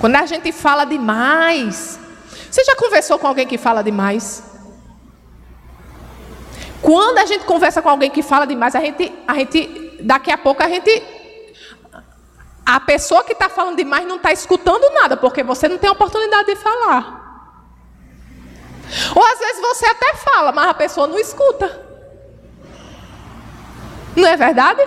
Quando 0.00 0.16
a 0.16 0.24
gente 0.24 0.50
fala 0.50 0.84
demais. 0.86 2.00
Você 2.50 2.64
já 2.64 2.74
conversou 2.74 3.18
com 3.18 3.26
alguém 3.28 3.46
que 3.46 3.58
fala 3.58 3.82
demais? 3.82 4.42
Quando 6.80 7.18
a 7.18 7.26
gente 7.26 7.44
conversa 7.44 7.82
com 7.82 7.90
alguém 7.90 8.10
que 8.10 8.22
fala 8.22 8.46
demais, 8.46 8.74
a 8.74 8.80
gente, 8.80 9.12
a 9.28 9.34
gente 9.34 9.98
daqui 10.00 10.30
a 10.30 10.38
pouco 10.38 10.62
a 10.62 10.68
gente. 10.68 10.90
A 12.64 12.80
pessoa 12.80 13.22
que 13.24 13.32
está 13.32 13.48
falando 13.48 13.76
demais 13.76 14.06
não 14.06 14.16
está 14.16 14.32
escutando 14.32 14.88
nada, 14.94 15.16
porque 15.16 15.42
você 15.42 15.68
não 15.68 15.76
tem 15.76 15.90
oportunidade 15.90 16.46
de 16.46 16.56
falar. 16.56 17.20
Ou 19.14 19.24
às 19.24 19.38
vezes 19.38 19.60
você 19.60 19.86
até 19.86 20.14
fala, 20.14 20.50
mas 20.52 20.68
a 20.68 20.74
pessoa 20.74 21.06
não 21.06 21.18
escuta. 21.18 21.86
Não 24.16 24.26
é 24.26 24.36
verdade? 24.36 24.82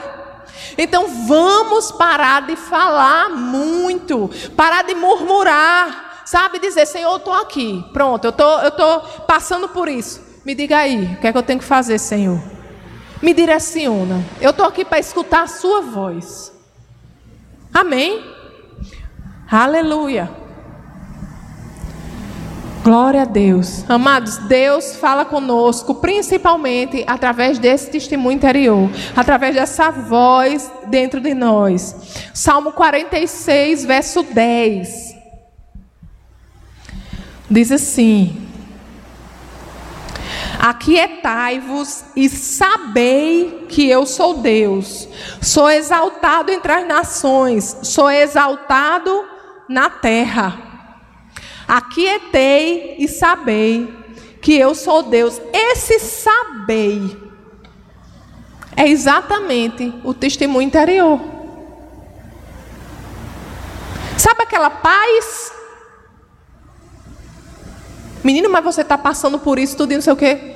Então 0.77 1.07
vamos 1.27 1.91
parar 1.91 2.41
de 2.47 2.55
falar 2.55 3.29
muito, 3.29 4.29
parar 4.55 4.83
de 4.83 4.95
murmurar, 4.95 6.21
sabe? 6.25 6.59
Dizer, 6.59 6.85
Senhor, 6.85 7.11
eu 7.11 7.17
estou 7.17 7.33
aqui, 7.33 7.85
pronto, 7.93 8.25
eu 8.25 8.31
tô, 8.31 8.61
estou 8.61 8.99
tô 8.99 9.21
passando 9.23 9.69
por 9.69 9.87
isso. 9.87 10.21
Me 10.45 10.53
diga 10.53 10.77
aí, 10.77 11.05
o 11.05 11.17
que 11.21 11.27
é 11.27 11.31
que 11.31 11.37
eu 11.37 11.43
tenho 11.43 11.59
que 11.59 11.65
fazer, 11.65 11.97
Senhor? 11.97 12.41
Me 13.21 13.33
direciona. 13.33 14.21
Eu 14.41 14.49
estou 14.49 14.65
aqui 14.65 14.83
para 14.83 14.99
escutar 14.99 15.43
a 15.43 15.47
Sua 15.47 15.81
voz. 15.81 16.51
Amém? 17.73 18.23
Aleluia. 19.49 20.42
Glória 22.83 23.21
a 23.21 23.25
Deus. 23.25 23.89
Amados, 23.89 24.37
Deus 24.39 24.97
fala 24.97 25.23
conosco 25.23 25.95
principalmente 25.95 27.01
através 27.07 27.57
desse 27.57 27.89
testemunho 27.89 28.35
interior, 28.35 28.89
através 29.15 29.55
dessa 29.55 29.89
voz 29.89 30.69
dentro 30.87 31.21
de 31.21 31.33
nós. 31.33 31.95
Salmo 32.33 32.73
46, 32.73 33.85
verso 33.85 34.21
10. 34.23 35.15
Diz 37.49 37.71
assim: 37.71 38.49
Aquietai-vos 40.59 42.03
e 42.17 42.27
sabei 42.27 43.65
que 43.69 43.89
eu 43.89 44.05
sou 44.05 44.39
Deus. 44.39 45.07
Sou 45.41 45.69
exaltado 45.69 46.51
entre 46.51 46.73
as 46.73 46.85
nações, 46.85 47.77
sou 47.83 48.11
exaltado 48.11 49.23
na 49.69 49.89
terra. 49.89 50.62
Aquietei 51.67 52.95
e 52.99 53.07
sabei 53.07 53.93
que 54.41 54.57
eu 54.57 54.75
sou 54.75 55.03
Deus. 55.03 55.41
Esse 55.53 55.99
sabei 55.99 57.17
é 58.75 58.87
exatamente 58.87 59.93
o 60.03 60.13
testemunho 60.13 60.67
interior. 60.67 61.19
Sabe 64.17 64.43
aquela 64.43 64.69
paz? 64.69 65.51
Menino, 68.23 68.49
mas 68.49 68.63
você 68.63 68.81
está 68.81 68.97
passando 68.97 69.37
por 69.37 69.59
isso, 69.59 69.75
tudo 69.75 69.91
e 69.91 69.95
não 69.95 70.01
sei 70.01 70.13
o 70.13 70.17
quê. 70.17 70.53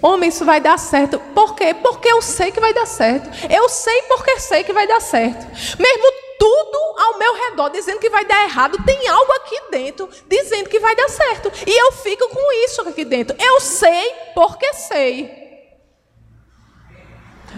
Homem, 0.00 0.28
isso 0.28 0.44
vai 0.44 0.60
dar 0.60 0.78
certo. 0.78 1.18
Por 1.34 1.54
quê? 1.54 1.74
Porque 1.74 2.08
eu 2.08 2.22
sei 2.22 2.52
que 2.52 2.60
vai 2.60 2.72
dar 2.72 2.86
certo. 2.86 3.28
Eu 3.50 3.68
sei 3.68 4.02
porque 4.02 4.38
sei 4.38 4.62
que 4.62 4.72
vai 4.72 4.86
dar 4.86 5.00
certo. 5.00 5.46
Mesmo 5.78 6.27
tudo 6.38 6.78
ao 6.98 7.18
meu 7.18 7.34
redor 7.34 7.68
dizendo 7.70 7.98
que 7.98 8.10
vai 8.10 8.24
dar 8.24 8.44
errado, 8.44 8.82
tem 8.84 9.08
algo 9.08 9.32
aqui 9.32 9.60
dentro 9.70 10.08
dizendo 10.26 10.68
que 10.68 10.78
vai 10.78 10.94
dar 10.94 11.08
certo. 11.08 11.50
E 11.66 11.70
eu 11.70 11.92
fico 11.92 12.28
com 12.28 12.52
isso 12.64 12.80
aqui 12.82 13.04
dentro. 13.04 13.36
Eu 13.38 13.60
sei 13.60 14.12
porque 14.34 14.72
sei. 14.74 15.48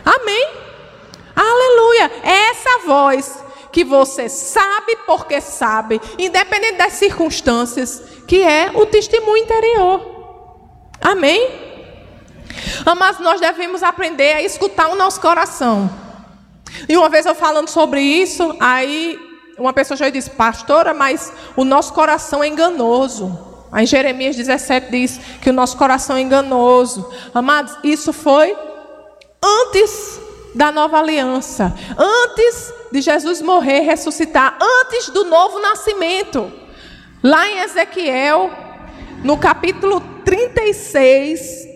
Amém? 0.04 0.48
Aleluia. 1.36 2.10
É 2.22 2.50
essa 2.50 2.78
voz 2.86 3.44
que 3.72 3.84
você 3.84 4.28
sabe 4.28 4.96
porque 5.06 5.40
sabe, 5.40 6.00
independente 6.18 6.78
das 6.78 6.94
circunstâncias, 6.94 8.02
que 8.26 8.42
é 8.42 8.70
o 8.74 8.86
testemunho 8.86 9.44
interior. 9.44 10.20
Amém? 11.00 11.70
Mas 12.98 13.18
nós 13.20 13.40
devemos 13.40 13.82
aprender 13.82 14.34
a 14.34 14.42
escutar 14.42 14.88
o 14.88 14.96
nosso 14.96 15.20
coração. 15.20 16.09
E 16.88 16.96
uma 16.96 17.08
vez 17.08 17.26
eu 17.26 17.34
falando 17.34 17.68
sobre 17.68 18.00
isso, 18.00 18.56
aí 18.60 19.18
uma 19.58 19.72
pessoa 19.72 19.96
já 19.96 20.08
disse, 20.08 20.30
pastora, 20.30 20.94
mas 20.94 21.32
o 21.56 21.64
nosso 21.64 21.92
coração 21.92 22.42
é 22.42 22.48
enganoso. 22.48 23.38
Aí 23.70 23.86
Jeremias 23.86 24.34
17 24.34 24.90
diz 24.90 25.20
que 25.40 25.50
o 25.50 25.52
nosso 25.52 25.76
coração 25.76 26.16
é 26.16 26.20
enganoso. 26.20 27.08
Amados, 27.32 27.76
isso 27.84 28.12
foi 28.12 28.56
antes 29.42 30.20
da 30.54 30.72
nova 30.72 30.98
aliança, 30.98 31.72
antes 31.96 32.72
de 32.90 33.00
Jesus 33.00 33.40
morrer, 33.40 33.80
ressuscitar, 33.80 34.58
antes 34.60 35.08
do 35.10 35.24
novo 35.24 35.60
nascimento. 35.60 36.50
Lá 37.22 37.48
em 37.48 37.58
Ezequiel, 37.58 38.50
no 39.22 39.38
capítulo 39.38 40.00
36, 40.24 41.68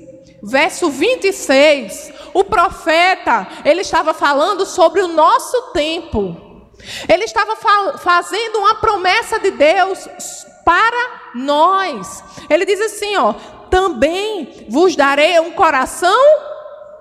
verso 0.42 0.90
26, 0.90 2.12
o 2.34 2.44
profeta, 2.44 3.46
ele 3.64 3.80
estava 3.80 4.12
falando 4.12 4.66
sobre 4.66 5.00
o 5.00 5.08
nosso 5.08 5.70
tempo. 5.72 6.36
Ele 7.08 7.24
estava 7.24 7.56
fa 7.56 7.96
fazendo 7.98 8.58
uma 8.58 8.74
promessa 8.74 9.38
de 9.38 9.52
Deus 9.52 10.06
para 10.64 11.30
nós. 11.34 12.22
Ele 12.50 12.66
diz 12.66 12.80
assim, 12.80 13.16
ó: 13.16 13.32
"Também 13.70 14.66
vos 14.68 14.96
darei 14.96 15.38
um 15.40 15.52
coração 15.52 16.52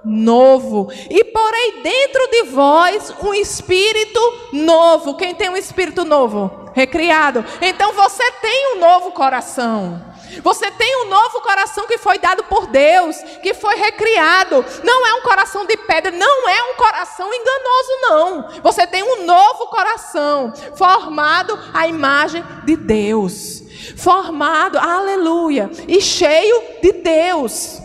novo 0.05 0.91
e 1.09 1.23
porei 1.23 1.81
dentro 1.81 2.27
de 2.29 2.43
vós 2.43 3.13
um 3.23 3.33
espírito 3.33 4.19
novo. 4.51 5.15
Quem 5.15 5.33
tem 5.33 5.49
um 5.49 5.57
espírito 5.57 6.03
novo? 6.03 6.69
Recriado. 6.73 7.43
Então 7.61 7.93
você 7.93 8.31
tem 8.33 8.75
um 8.75 8.79
novo 8.79 9.11
coração. 9.11 10.12
Você 10.41 10.71
tem 10.71 11.03
um 11.03 11.09
novo 11.09 11.41
coração 11.41 11.85
que 11.87 11.97
foi 11.97 12.17
dado 12.17 12.43
por 12.45 12.67
Deus, 12.67 13.17
que 13.41 13.53
foi 13.53 13.75
recriado. 13.75 14.65
Não 14.83 15.05
é 15.05 15.13
um 15.15 15.21
coração 15.21 15.65
de 15.65 15.77
pedra, 15.77 16.11
não 16.11 16.49
é 16.49 16.63
um 16.71 16.75
coração 16.75 17.29
enganoso, 17.33 17.91
não. 18.01 18.61
Você 18.61 18.87
tem 18.87 19.03
um 19.03 19.25
novo 19.25 19.67
coração, 19.67 20.53
formado 20.75 21.59
à 21.73 21.87
imagem 21.87 22.43
de 22.63 22.75
Deus. 22.75 23.63
Formado, 23.97 24.77
aleluia, 24.77 25.69
e 25.87 26.01
cheio 26.01 26.63
de 26.81 26.93
Deus. 26.93 27.79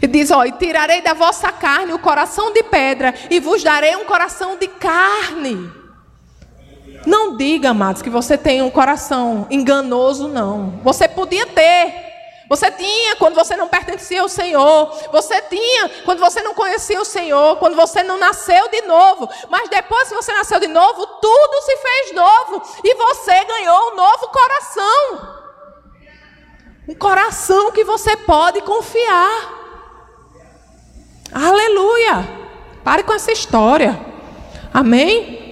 E 0.00 0.06
diz: 0.06 0.30
ó, 0.30 0.44
e 0.44 0.52
tirarei 0.52 1.02
da 1.02 1.12
vossa 1.12 1.52
carne 1.52 1.92
o 1.92 1.98
coração 1.98 2.52
de 2.52 2.62
pedra, 2.62 3.14
e 3.30 3.38
vos 3.40 3.62
darei 3.62 3.94
um 3.96 4.04
coração 4.04 4.56
de 4.56 4.66
carne 4.68 5.83
não 7.06 7.36
diga, 7.36 7.70
amados, 7.70 8.02
que 8.02 8.10
você 8.10 8.38
tem 8.38 8.62
um 8.62 8.70
coração 8.70 9.46
enganoso, 9.50 10.28
não. 10.28 10.80
Você 10.82 11.06
podia 11.06 11.46
ter. 11.46 12.12
Você 12.48 12.70
tinha 12.70 13.16
quando 13.16 13.34
você 13.34 13.56
não 13.56 13.68
pertencia 13.68 14.20
ao 14.20 14.28
Senhor. 14.28 14.90
Você 15.10 15.40
tinha 15.42 15.88
quando 16.04 16.20
você 16.20 16.42
não 16.42 16.54
conhecia 16.54 17.00
o 17.00 17.04
Senhor. 17.04 17.56
Quando 17.56 17.74
você 17.74 18.02
não 18.02 18.18
nasceu 18.18 18.68
de 18.70 18.82
novo. 18.82 19.28
Mas 19.48 19.68
depois 19.68 20.08
que 20.08 20.14
você 20.14 20.32
nasceu 20.32 20.60
de 20.60 20.68
novo, 20.68 21.06
tudo 21.06 21.62
se 21.62 21.76
fez 21.76 22.14
novo. 22.14 22.62
E 22.84 22.94
você 22.94 23.44
ganhou 23.44 23.92
um 23.92 23.96
novo 23.96 24.28
coração. 24.28 25.44
Um 26.88 26.94
coração 26.94 27.72
que 27.72 27.82
você 27.82 28.16
pode 28.16 28.60
confiar. 28.60 29.62
Aleluia. 31.32 32.28
Pare 32.84 33.02
com 33.02 33.12
essa 33.14 33.32
história. 33.32 33.98
Amém? 34.72 35.43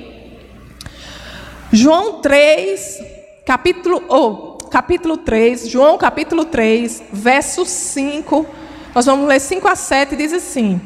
João 1.75 2.21
3, 2.21 3.03
capítulo, 3.47 4.05
oh, 4.07 4.59
capítulo 4.69 5.17
3, 5.17 5.69
João 5.69 5.97
capítulo 5.97 6.45
3, 6.45 7.03
verso 7.11 7.65
5. 7.65 8.47
Nós 8.95 9.07
vamos 9.07 9.27
ler 9.27 9.41
5 9.41 9.67
a 9.67 9.75
7, 9.75 10.15
diz 10.15 10.35
assim: 10.35 10.79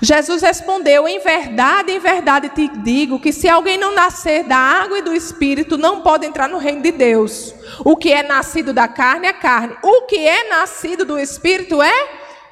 Jesus 0.00 0.42
respondeu: 0.42 1.08
Em 1.08 1.18
verdade, 1.18 1.90
em 1.90 1.98
verdade 1.98 2.50
te 2.50 2.68
digo 2.68 3.18
que 3.18 3.32
se 3.32 3.48
alguém 3.48 3.76
não 3.76 3.96
nascer 3.96 4.44
da 4.44 4.56
água 4.56 5.00
e 5.00 5.02
do 5.02 5.12
espírito, 5.12 5.76
não 5.76 6.02
pode 6.02 6.24
entrar 6.24 6.48
no 6.48 6.58
reino 6.58 6.82
de 6.82 6.92
Deus. 6.92 7.52
O 7.84 7.96
que 7.96 8.12
é 8.12 8.22
nascido 8.22 8.72
da 8.72 8.86
carne 8.86 9.26
é 9.26 9.32
carne, 9.32 9.76
o 9.82 10.02
que 10.02 10.24
é 10.24 10.48
nascido 10.48 11.04
do 11.04 11.18
espírito 11.18 11.82
é 11.82 11.92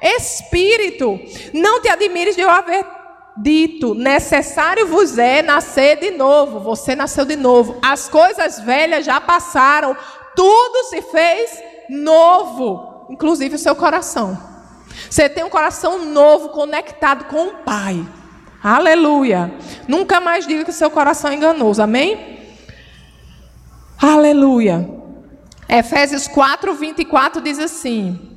espírito. 0.01 1.17
Não 1.53 1.81
te 1.81 1.87
admires 1.87 2.35
de 2.35 2.41
eu 2.41 2.49
haver 2.49 2.85
dito: 3.37 3.93
necessário 3.93 4.87
vos 4.87 5.17
é 5.17 5.41
nascer 5.41 5.99
de 5.99 6.11
novo. 6.11 6.59
Você 6.59 6.95
nasceu 6.95 7.25
de 7.25 7.35
novo. 7.35 7.77
As 7.81 8.07
coisas 8.07 8.59
velhas 8.59 9.05
já 9.05 9.19
passaram, 9.19 9.95
tudo 10.35 10.89
se 10.89 11.01
fez 11.01 11.61
novo, 11.89 13.05
inclusive 13.09 13.55
o 13.55 13.59
seu 13.59 13.75
coração. 13.75 14.37
Você 15.09 15.27
tem 15.27 15.43
um 15.43 15.49
coração 15.49 16.05
novo, 16.05 16.49
conectado 16.49 17.25
com 17.25 17.47
o 17.47 17.53
Pai. 17.57 18.05
Aleluia. 18.63 19.53
Nunca 19.87 20.19
mais 20.19 20.47
diga 20.47 20.63
que 20.63 20.71
seu 20.71 20.89
coração 20.89 21.31
é 21.31 21.35
enganoso. 21.35 21.81
Amém? 21.81 22.39
Aleluia. 24.01 24.89
Efésios 25.67 26.27
4, 26.27 26.73
24 26.73 27.41
diz 27.41 27.59
assim: 27.59 28.34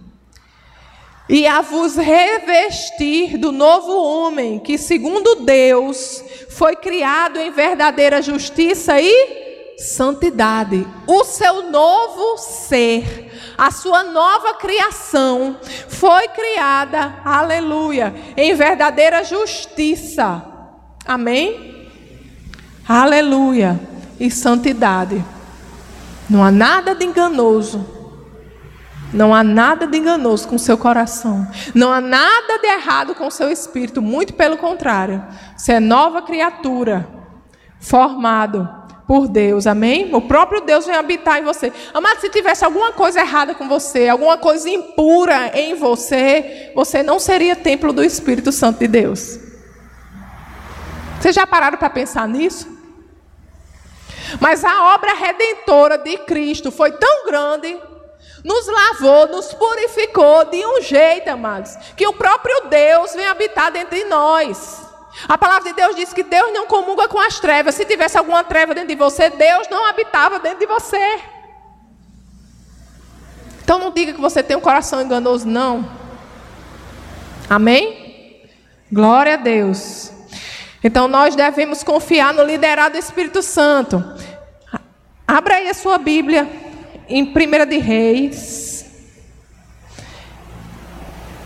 e 1.29 1.47
a 1.47 1.61
vos 1.61 1.97
revestir 1.97 3.37
do 3.37 3.53
novo 3.53 3.93
homem, 3.93 4.59
que 4.59 4.79
segundo 4.79 5.45
Deus 5.45 6.25
foi 6.49 6.75
criado 6.75 7.39
em 7.39 7.51
verdadeira 7.51 8.23
justiça 8.23 8.99
e 9.01 9.77
santidade. 9.79 10.87
O 11.07 11.25
seu 11.25 11.71
novo 11.71 12.39
ser, 12.39 13.31
a 13.59 13.71
sua 13.71 14.05
nova 14.05 14.55
criação 14.55 15.57
foi 15.89 16.29
criada, 16.29 17.21
aleluia, 17.25 18.15
em 18.37 18.55
verdadeira 18.55 19.23
justiça. 19.23 20.43
Amém? 21.07 21.89
Aleluia. 22.89 23.79
E 24.19 24.31
santidade. 24.31 25.25
Não 26.29 26.43
há 26.43 26.51
nada 26.51 26.95
de 26.95 27.05
enganoso 27.05 27.98
não 29.13 29.35
há 29.35 29.43
nada 29.43 29.87
de 29.87 29.97
enganoso 29.97 30.47
com 30.49 30.59
seu 30.59 30.77
coração. 30.77 31.47
Não 31.75 31.91
há 31.91 32.01
nada 32.01 32.59
de 32.59 32.67
errado 32.67 33.15
com 33.15 33.31
seu 33.31 33.51
espírito. 33.51 34.03
Muito 34.03 34.35
pelo 34.35 34.57
contrário. 34.57 35.25
Você 35.57 35.75
é 35.75 35.81
nova 35.81 36.23
criatura, 36.23 37.09
formado 37.81 38.69
por 39.07 39.27
Deus. 39.27 39.67
Amém? 39.67 40.15
O 40.15 40.21
próprio 40.21 40.61
Deus 40.61 40.85
vem 40.85 40.95
habitar 40.95 41.39
em 41.39 41.45
você. 41.45 41.73
Amado, 41.95 42.21
se 42.21 42.29
tivesse 42.29 42.65
alguma 42.65 42.93
coisa 42.93 43.21
errada 43.21 43.55
com 43.55 43.67
você, 43.67 44.09
alguma 44.09 44.37
coisa 44.37 44.69
impura 44.69 45.51
em 45.59 45.75
você, 45.75 46.71
você 46.75 47.03
não 47.03 47.19
seria 47.19 47.57
templo 47.57 47.93
do 47.93 48.05
Espírito 48.05 48.53
Santo 48.53 48.81
de 48.81 48.89
Deus. 48.89 49.41
Vocês 51.19 51.35
já 51.35 51.47
pararam 51.47 51.79
para 51.79 51.89
pensar 51.89 52.29
nisso? 52.29 52.77
Mas 54.39 54.63
a 54.63 54.95
obra 54.95 55.15
redentora 55.15 55.97
de 55.97 56.19
Cristo 56.19 56.71
foi 56.71 56.93
tão 56.93 57.27
grande 57.27 57.88
nos 58.45 58.67
lavou, 58.67 59.29
nos 59.29 59.53
purificou 59.55 60.45
de 60.45 60.65
um 60.65 60.81
jeito, 60.81 61.29
amados, 61.29 61.77
que 61.97 62.07
o 62.07 62.13
próprio 62.13 62.69
Deus 62.69 63.15
vem 63.15 63.27
habitar 63.27 63.71
dentro 63.73 63.97
de 63.97 64.05
nós. 64.05 64.87
A 65.29 65.37
palavra 65.37 65.71
de 65.71 65.75
Deus 65.75 65.97
diz 65.97 66.13
que 66.13 66.23
Deus 66.23 66.53
não 66.53 66.67
comunga 66.67 67.09
com 67.09 67.19
as 67.19 67.41
trevas. 67.41 67.75
Se 67.75 67.85
tivesse 67.85 68.17
alguma 68.17 68.45
treva 68.45 68.75
dentro 68.75 68.91
de 68.91 68.95
você, 68.95 69.31
Deus 69.31 69.67
não 69.69 69.87
habitava 69.87 70.39
dentro 70.39 70.61
de 70.61 70.67
você. 70.67 71.21
Então 73.63 73.79
não 73.79 73.91
diga 73.91 74.13
que 74.13 74.21
você 74.21 74.43
tem 74.43 74.57
um 74.57 74.61
coração 74.61 75.01
enganoso, 75.03 75.47
não. 75.47 75.91
Amém? 77.51 78.43
Glória 78.91 79.35
a 79.35 79.37
Deus. 79.37 80.13
Então 80.83 81.09
nós 81.09 81.35
devemos 81.35 81.83
confiar 81.83 82.33
no 82.33 82.45
liderado 82.45 82.93
do 82.93 82.99
Espírito 82.99 83.43
Santo. 83.43 84.03
Abra 85.27 85.57
aí 85.57 85.69
a 85.69 85.75
sua 85.75 85.99
Bíblia 85.99 86.68
em 87.09 87.23
1 87.23 87.67
de 87.67 87.79
Reis, 87.79 88.85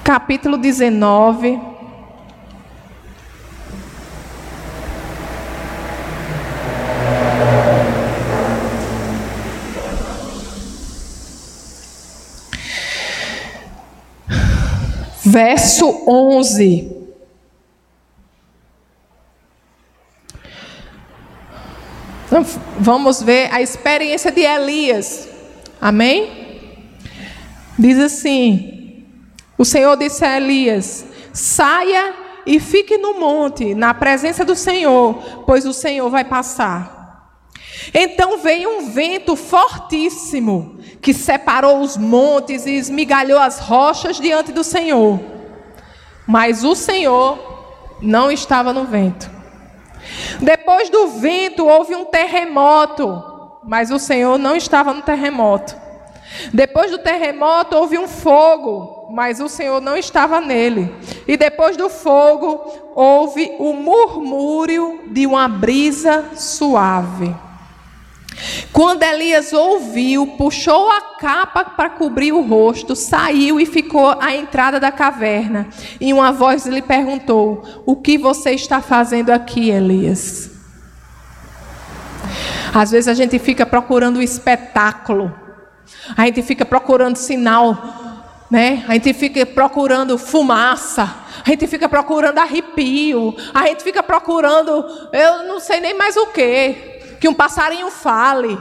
capítulo 0.03 0.57
19. 0.57 1.73
verso 15.33 16.05
11. 16.07 16.93
Então, 22.27 22.45
vamos 22.79 23.23
ver 23.23 23.49
a 23.51 23.63
experiência 23.63 24.31
de 24.31 24.43
Elias. 24.43 25.32
Amém? 25.83 26.31
Diz 27.77 27.99
assim: 27.99 29.05
O 29.59 29.65
Senhor 29.65 29.97
disse 29.97 30.25
a 30.25 30.37
Elias: 30.37 31.05
saia 31.33 32.15
e 32.47 32.61
fique 32.61 32.97
no 32.99 33.19
monte, 33.19 33.75
na 33.75 33.93
presença 33.93 34.45
do 34.45 34.55
Senhor, 34.55 35.43
pois 35.45 35.67
o 35.67 35.73
Senhor 35.73 36.09
vai 36.09 36.25
passar. 36.25 37.03
Então 37.93 38.39
veio 38.39 38.79
um 38.79 38.93
vento 38.93 39.35
fortíssimo 39.35 40.79
que 41.01 41.13
separou 41.13 41.81
os 41.81 41.97
montes 41.97 42.65
e 42.65 42.77
esmigalhou 42.77 43.41
as 43.41 43.59
rochas 43.59 44.21
diante 44.21 44.53
do 44.53 44.63
Senhor. 44.63 45.19
Mas 46.25 46.63
o 46.63 46.77
Senhor 46.77 47.99
não 48.01 48.31
estava 48.31 48.73
no 48.73 48.85
vento. 48.85 49.29
Depois 50.41 50.89
do 50.91 51.09
vento 51.09 51.67
houve 51.67 51.97
um 51.97 52.05
terremoto, 52.05 53.32
mas 53.65 53.91
o 53.91 53.99
Senhor 53.99 54.39
não 54.39 54.57
estava 54.57 54.93
no 54.93 55.03
terremoto. 55.03 55.77
Depois 56.53 56.91
do 56.91 56.99
terremoto 56.99 57.77
houve 57.77 57.99
um 57.99 58.09
fogo, 58.09 59.09
mas 59.11 59.41
o 59.41 59.49
Senhor 59.49 59.81
não 59.81 59.97
estava 59.97 60.41
nele. 60.41 60.93
E 61.29 61.37
depois 61.37 61.77
do 61.77 61.89
fogo 61.89 62.61
houve 62.95 63.55
o 63.59 63.73
murmúrio 63.75 65.03
de 65.11 65.27
uma 65.27 65.47
brisa 65.49 66.31
suave. 66.35 67.35
Quando 68.73 69.03
Elias 69.03 69.53
ouviu, 69.53 70.27
puxou 70.39 70.91
a 70.91 71.01
capa 71.19 71.65
para 71.65 71.91
cobrir 71.91 72.33
o 72.33 72.41
rosto, 72.41 72.97
saiu 72.97 73.61
e 73.61 73.67
ficou 73.67 74.17
à 74.19 74.35
entrada 74.35 74.81
da 74.81 74.91
caverna. 74.91 75.69
E 76.01 76.13
uma 76.13 76.33
voz 76.33 76.67
lhe 76.67 76.83
perguntou: 76.83 77.63
O 77.85 77.95
que 77.95 78.17
você 78.17 78.53
está 78.53 78.81
fazendo 78.81 79.31
aqui, 79.31 79.71
Elias? 79.71 80.52
Às 82.75 82.91
vezes 82.91 83.09
a 83.09 83.15
gente 83.15 83.39
fica 83.39 83.67
procurando 83.67 84.17
o 84.17 84.23
espetáculo, 84.23 85.35
a 86.17 86.25
gente 86.27 86.43
fica 86.43 86.65
procurando 86.65 87.17
sinal, 87.17 87.77
né? 88.51 88.85
A 88.89 88.95
gente 88.95 89.13
fica 89.13 89.45
procurando 89.45 90.17
fumaça, 90.17 91.03
a 91.45 91.49
gente 91.51 91.67
fica 91.67 91.89
procurando 91.89 92.39
arrepio, 92.39 93.35
a 93.53 93.67
gente 93.67 93.83
fica 93.83 94.03
procurando, 94.03 94.85
eu 95.13 95.45
não 95.45 95.61
sei 95.61 95.81
nem 95.81 95.95
mais 95.95 96.17
o 96.17 96.27
que 96.29 96.93
que 97.23 97.29
um 97.29 97.35
passarinho 97.35 97.89
fale. 97.89 98.59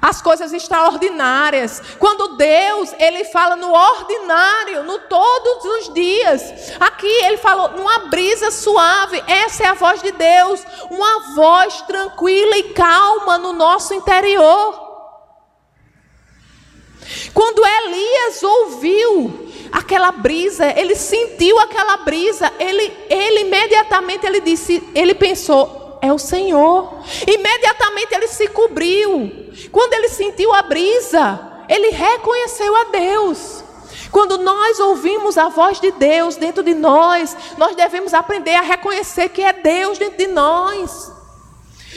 As 0.00 0.22
coisas 0.22 0.52
extraordinárias. 0.52 1.82
Quando 1.98 2.36
Deus, 2.36 2.94
ele 2.98 3.24
fala 3.26 3.54
no 3.54 3.70
ordinário, 3.70 4.82
no 4.84 4.98
todos 5.00 5.64
os 5.64 5.92
dias. 5.92 6.72
Aqui 6.80 7.06
ele 7.24 7.36
falou 7.36 7.70
numa 7.72 7.98
brisa 8.06 8.50
suave. 8.50 9.22
Essa 9.26 9.64
é 9.64 9.66
a 9.66 9.74
voz 9.74 10.02
de 10.02 10.10
Deus, 10.12 10.64
uma 10.90 11.34
voz 11.34 11.82
tranquila 11.82 12.56
e 12.56 12.72
calma 12.72 13.36
no 13.36 13.52
nosso 13.52 13.92
interior. 13.92 14.82
Quando 17.34 17.62
Elias 17.66 18.42
ouviu 18.42 19.50
aquela 19.70 20.12
brisa, 20.12 20.66
ele 20.78 20.94
sentiu 20.94 21.58
aquela 21.58 21.98
brisa, 21.98 22.50
ele, 22.58 22.96
ele 23.10 23.40
imediatamente 23.40 24.24
ele 24.24 24.40
disse, 24.40 24.82
ele 24.94 25.14
pensou, 25.14 25.83
é 26.04 26.12
o 26.12 26.18
Senhor. 26.18 26.98
Imediatamente 27.26 28.14
ele 28.14 28.28
se 28.28 28.46
cobriu. 28.48 29.50
Quando 29.72 29.94
ele 29.94 30.08
sentiu 30.10 30.52
a 30.52 30.62
brisa, 30.62 31.40
ele 31.66 31.90
reconheceu 31.90 32.76
a 32.76 32.84
Deus. 32.84 33.64
Quando 34.12 34.38
nós 34.38 34.78
ouvimos 34.78 35.38
a 35.38 35.48
voz 35.48 35.80
de 35.80 35.90
Deus 35.92 36.36
dentro 36.36 36.62
de 36.62 36.74
nós, 36.74 37.34
nós 37.56 37.74
devemos 37.74 38.12
aprender 38.12 38.54
a 38.54 38.60
reconhecer 38.60 39.30
que 39.30 39.42
é 39.42 39.52
Deus 39.52 39.96
dentro 39.96 40.18
de 40.18 40.26
nós. 40.26 41.10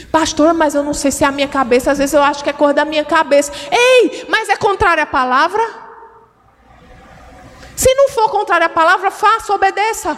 Pastor, 0.09 0.53
mas 0.53 0.73
eu 0.73 0.83
não 0.83 0.93
sei 0.93 1.11
se 1.11 1.25
é 1.25 1.27
a 1.27 1.31
minha 1.31 1.47
cabeça, 1.47 1.91
às 1.91 1.97
vezes 1.97 2.13
eu 2.13 2.23
acho 2.23 2.43
que 2.43 2.49
é 2.49 2.53
cor 2.53 2.73
da 2.73 2.85
minha 2.85 3.03
cabeça. 3.03 3.51
Ei, 3.69 4.25
mas 4.29 4.47
é 4.47 4.55
contrária 4.55 5.03
à 5.03 5.07
palavra? 5.07 5.61
Se 7.75 7.93
não 7.93 8.09
for 8.09 8.29
contrária 8.29 8.67
à 8.67 8.69
palavra, 8.69 9.11
faça, 9.11 9.53
obedeça. 9.53 10.17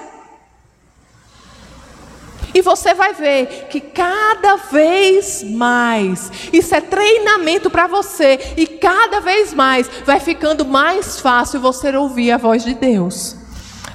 E 2.53 2.61
você 2.61 2.93
vai 2.93 3.13
ver 3.13 3.67
que 3.69 3.79
cada 3.79 4.55
vez 4.55 5.43
mais, 5.43 6.31
isso 6.51 6.73
é 6.73 6.81
treinamento 6.81 7.69
para 7.69 7.87
você, 7.87 8.53
e 8.57 8.65
cada 8.65 9.19
vez 9.19 9.53
mais 9.53 9.89
vai 10.05 10.19
ficando 10.19 10.65
mais 10.65 11.19
fácil 11.19 11.59
você 11.59 11.95
ouvir 11.95 12.31
a 12.31 12.37
voz 12.37 12.63
de 12.63 12.73
Deus. 12.73 13.35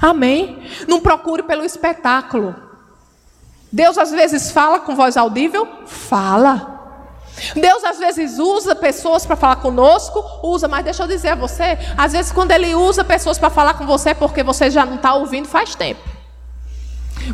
Amém? 0.01 0.63
Não 0.87 1.01
procure 1.01 1.43
pelo 1.43 1.65
espetáculo. 1.65 2.55
Deus 3.73 3.99
às 3.99 4.11
vezes 4.11 4.51
fala 4.51 4.79
com 4.81 4.95
voz 4.95 5.17
audível? 5.17 5.67
Fala. 5.87 6.75
Deus 7.57 7.83
às 7.83 7.99
vezes 7.99 8.39
usa 8.39 8.75
pessoas 8.77 9.27
para 9.27 9.35
falar 9.35 9.57
conosco, 9.57 10.25
usa, 10.43 10.69
mas 10.69 10.85
deixa 10.85 11.03
eu 11.03 11.09
dizer 11.09 11.31
a 11.31 11.35
você, 11.35 11.77
às 11.97 12.13
vezes 12.13 12.31
quando 12.31 12.53
Ele 12.53 12.75
usa 12.75 13.03
pessoas 13.03 13.39
para 13.39 13.51
falar 13.51 13.75
com 13.75 13.85
você, 13.85 14.11
é 14.11 14.15
porque 14.15 14.43
você 14.43 14.71
já 14.71 14.87
não 14.87 14.95
está 14.95 15.15
ouvindo 15.15 15.49
faz 15.49 15.75
tempo. 15.75 16.14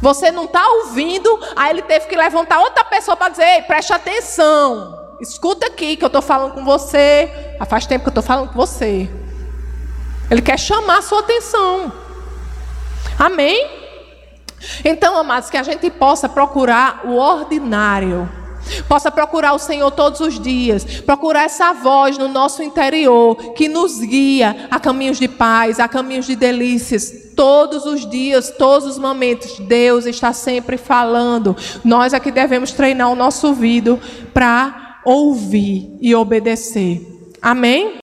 Você 0.01 0.31
não 0.31 0.45
está 0.45 0.67
ouvindo, 0.67 1.39
aí 1.57 1.71
ele 1.71 1.83
teve 1.83 2.07
que 2.07 2.17
levantar 2.17 2.61
outra 2.61 2.85
pessoa 2.85 3.17
para 3.17 3.31
dizer: 3.31 3.45
Ei, 3.45 3.63
preste 3.63 3.93
atenção, 3.93 5.17
escuta 5.21 5.67
aqui 5.67 5.97
que 5.97 6.05
eu 6.05 6.09
estou 6.09 6.23
falando 6.23 6.53
com 6.53 6.65
você. 6.65 7.57
Ah, 7.59 7.65
faz 7.65 7.87
tempo 7.87 8.05
que 8.05 8.09
eu 8.09 8.13
estou 8.13 8.23
falando 8.23 8.49
com 8.49 8.55
você. 8.55 9.09
Ele 10.31 10.43
quer 10.43 10.59
chamar 10.59 10.99
a 10.99 11.03
sua 11.03 11.21
atenção. 11.21 11.93
Amém? 13.19 13.69
Então, 14.85 15.17
amados, 15.17 15.51
que 15.51 15.57
a 15.57 15.63
gente 15.63 15.91
possa 15.91 16.29
procurar 16.29 17.03
o 17.05 17.17
ordinário 17.17 18.29
possa 18.89 19.11
procurar 19.11 19.53
o 19.55 19.59
Senhor 19.59 19.91
todos 19.91 20.21
os 20.21 20.39
dias, 20.39 20.85
procurar 21.03 21.45
essa 21.45 21.73
voz 21.73 22.19
no 22.19 22.29
nosso 22.29 22.63
interior 22.63 23.37
que 23.55 23.69
nos 23.69 23.99
guia 23.99 24.69
a 24.71 24.79
caminhos 24.79 25.19
de 25.19 25.29
paz, 25.29 25.81
a 25.81 25.89
caminhos 25.89 26.27
de 26.27 26.37
delícias. 26.37 27.30
Todos 27.41 27.87
os 27.87 28.07
dias, 28.07 28.51
todos 28.51 28.87
os 28.87 28.99
momentos, 28.99 29.59
Deus 29.61 30.05
está 30.05 30.31
sempre 30.31 30.77
falando. 30.77 31.57
Nós 31.83 32.13
aqui 32.13 32.31
devemos 32.31 32.71
treinar 32.71 33.11
o 33.11 33.15
nosso 33.17 33.47
ouvido 33.47 33.99
para 34.35 35.01
ouvir 35.07 35.91
e 36.03 36.15
obedecer. 36.15 37.01
Amém? 37.41 37.97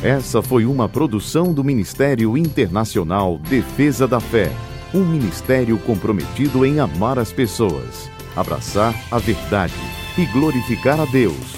Essa 0.00 0.40
foi 0.40 0.64
uma 0.64 0.88
produção 0.88 1.52
do 1.52 1.64
Ministério 1.64 2.38
Internacional 2.38 3.36
Defesa 3.36 4.06
da 4.06 4.20
Fé 4.20 4.52
um 4.94 5.04
ministério 5.04 5.76
comprometido 5.80 6.64
em 6.64 6.78
amar 6.78 7.18
as 7.18 7.32
pessoas, 7.32 8.08
abraçar 8.36 8.94
a 9.10 9.18
verdade 9.18 9.74
e 10.16 10.24
glorificar 10.26 11.00
a 11.00 11.04
Deus. 11.04 11.57